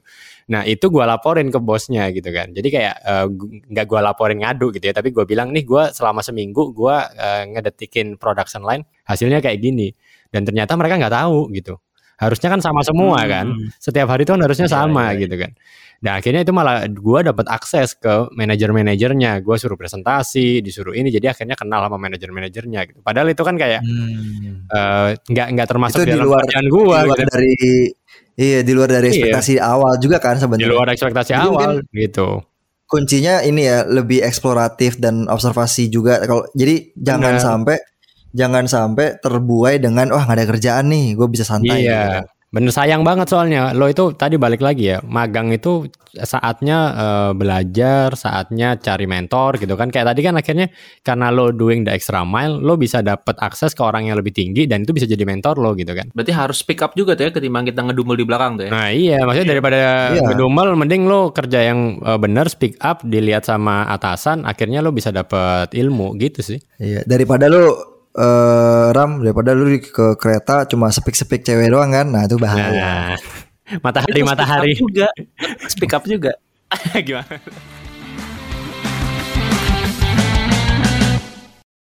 Nah, 0.50 0.64
itu 0.64 0.88
gua 0.88 1.04
laporin 1.04 1.52
ke 1.52 1.60
bosnya 1.60 2.08
gitu 2.10 2.32
kan. 2.32 2.50
Jadi 2.56 2.68
kayak 2.72 2.96
gu- 3.30 3.62
nggak 3.70 3.86
gua 3.86 4.00
laporin 4.12 4.40
ngadu 4.42 4.72
gitu 4.74 4.84
ya, 4.90 4.94
tapi 4.96 5.12
gua 5.14 5.28
bilang 5.28 5.52
nih 5.54 5.62
gua 5.68 5.92
selama 5.92 6.24
seminggu 6.24 6.72
gua 6.72 7.12
eh, 7.12 7.44
ngedetikin 7.52 8.16
production 8.16 8.64
line 8.64 8.82
hasilnya 9.04 9.38
kayak 9.44 9.60
gini. 9.60 9.92
Dan 10.32 10.48
ternyata 10.48 10.74
mereka 10.80 10.96
nggak 10.96 11.14
tahu 11.14 11.52
gitu. 11.52 11.76
Harusnya 12.18 12.48
kan 12.52 12.60
sama 12.60 12.80
semua 12.82 13.18
kan. 13.24 13.52
Setiap 13.78 14.08
hari 14.08 14.22
itu 14.24 14.32
kan 14.34 14.42
harusnya 14.42 14.66
Iya, 14.66 14.74
sama 14.74 15.04
iya, 15.10 15.12
iya. 15.14 15.20
gitu 15.26 15.36
kan. 15.38 15.50
Nah 16.02 16.12
akhirnya 16.18 16.42
itu 16.42 16.50
malah 16.50 16.82
gue 16.86 17.18
dapat 17.22 17.46
akses 17.46 17.94
ke 17.94 18.26
manajer-manajernya. 18.34 19.38
Gue 19.40 19.54
suruh 19.54 19.78
presentasi, 19.78 20.58
disuruh 20.58 20.92
ini. 20.92 21.10
Jadi 21.10 21.30
akhirnya 21.30 21.54
kenal 21.54 21.82
sama 21.86 21.94
manajer-manajernya 21.98 22.80
gitu. 22.90 22.98
Padahal 23.02 23.30
itu 23.30 23.42
kan 23.42 23.54
kayak 23.54 23.80
Hmm. 23.86 24.66
eh, 24.66 25.08
nggak 25.18 25.46
nggak 25.54 25.68
termasuk 25.68 26.02
Itu 26.02 26.10
di 26.10 26.18
luar- 26.18 26.42
kerjaan 26.42 26.66
Di 26.66 26.70
gue 26.70 26.82
luar 26.82 27.04
gitu. 27.06 27.22
dari 27.30 27.52
iya 28.34 28.58
di 28.62 28.72
luar 28.72 28.88
dari 28.90 29.08
Iya. 29.08 29.14
ekspektasi 29.14 29.54
awal 29.58 29.92
juga 29.98 30.16
kan 30.18 30.34
Di 30.36 30.42
sebenarnya. 30.42 30.70
luar 30.74 30.86
ekspektasi 30.90 31.30
Jadi 31.34 31.46
awal 31.46 31.70
gitu. 31.90 32.28
kuncinya 32.86 33.40
ini 33.40 33.62
ya 33.64 33.88
lebih 33.88 34.20
eksploratif 34.20 35.00
dan 35.00 35.24
observasi 35.24 35.88
juga 35.88 36.20
kalau 36.22 36.44
jadi 36.52 36.92
jangan 36.92 37.34
Benar. 37.36 37.44
sampai 37.44 37.76
jangan 38.32 38.64
sampai 38.66 39.16
terbuai 39.18 39.76
dengan 39.76 40.08
wah 40.08 40.22
nggak 40.22 40.38
ada 40.38 40.46
kerjaan 40.48 40.88
nih 40.88 41.14
gue 41.14 41.28
bisa 41.28 41.44
santai 41.44 41.80
gitu 41.80 41.88
Iya. 41.88 42.04
kan. 42.18 42.26
Bener 42.52 42.68
sayang 42.68 43.00
banget 43.00 43.32
soalnya 43.32 43.72
lo 43.72 43.88
itu 43.88 44.12
tadi 44.12 44.36
balik 44.36 44.60
lagi 44.60 44.84
ya 44.86 45.00
magang 45.02 45.48
itu 45.50 45.88
saatnya 46.12 46.78
eh, 46.92 47.30
belajar 47.32 48.12
saatnya 48.12 48.76
cari 48.76 49.08
mentor 49.08 49.56
gitu 49.56 49.72
kan 49.72 49.88
kayak 49.88 50.12
tadi 50.12 50.20
kan 50.20 50.36
akhirnya 50.36 50.68
karena 51.00 51.28
lo 51.28 51.48
doing 51.48 51.80
the 51.80 51.90
extra 51.90 52.20
mile 52.22 52.60
lo 52.60 52.76
bisa 52.76 53.00
dapet 53.00 53.40
akses 53.40 53.72
ke 53.72 53.80
orang 53.80 54.04
yang 54.04 54.16
lebih 54.16 54.30
tinggi 54.30 54.68
dan 54.68 54.84
itu 54.84 54.92
bisa 54.92 55.08
jadi 55.08 55.24
mentor 55.24 55.56
lo 55.56 55.72
gitu 55.72 55.92
kan 55.92 56.12
berarti 56.12 56.28
harus 56.30 56.60
pick 56.60 56.80
up 56.80 56.92
juga 56.92 57.16
tuh 57.16 57.24
ya 57.24 57.32
ketimbang 57.32 57.64
kita 57.64 57.80
ngedumel 57.82 58.14
di 58.14 58.24
belakang 58.24 58.52
tuh 58.54 58.68
ya 58.68 58.70
Nah 58.70 58.88
iya, 58.90 59.18
maksudnya 59.22 59.48
daripada 59.50 59.80
Iya. 60.12 60.20
ngedumel, 60.22 60.68
mending 60.74 61.02
lo 61.04 61.32
kerja 61.32 61.58
yang 61.64 61.96
eh, 61.98 62.18
benar, 62.20 62.52
speak 62.52 62.76
up, 62.80 63.00
dilihat 63.02 63.44
sama 63.44 63.88
atasan, 63.88 64.44
akhirnya 64.44 64.80
lo 64.80 64.92
bisa 64.92 65.08
dapet 65.08 65.72
ilmu 65.72 66.20
gitu 66.20 66.44
sih. 66.44 66.60
Iya, 66.76 67.00
daripada 67.04 67.48
lu 67.48 67.72
eh, 68.14 68.86
ram 68.90 69.18
daripada 69.18 69.52
lu 69.52 69.68
di- 69.68 69.80
ke 69.82 70.14
kereta 70.14 70.64
cuma 70.64 70.88
sepik-sepik 70.88 71.40
cewek 71.40 71.68
doang 71.68 71.90
kan? 71.90 72.06
Nah 72.06 72.24
itu 72.24 72.36
bahaya. 72.36 72.72
Nah, 72.72 73.16
matahari 73.80 74.12
Itu 74.12 74.18
speak 74.18 74.22
up 74.22 74.30
matahari. 74.30 74.72
juga. 74.76 75.08
Speak 75.66 75.92
up 75.92 76.04
juga. 76.04 76.32
Gimana 76.98 77.36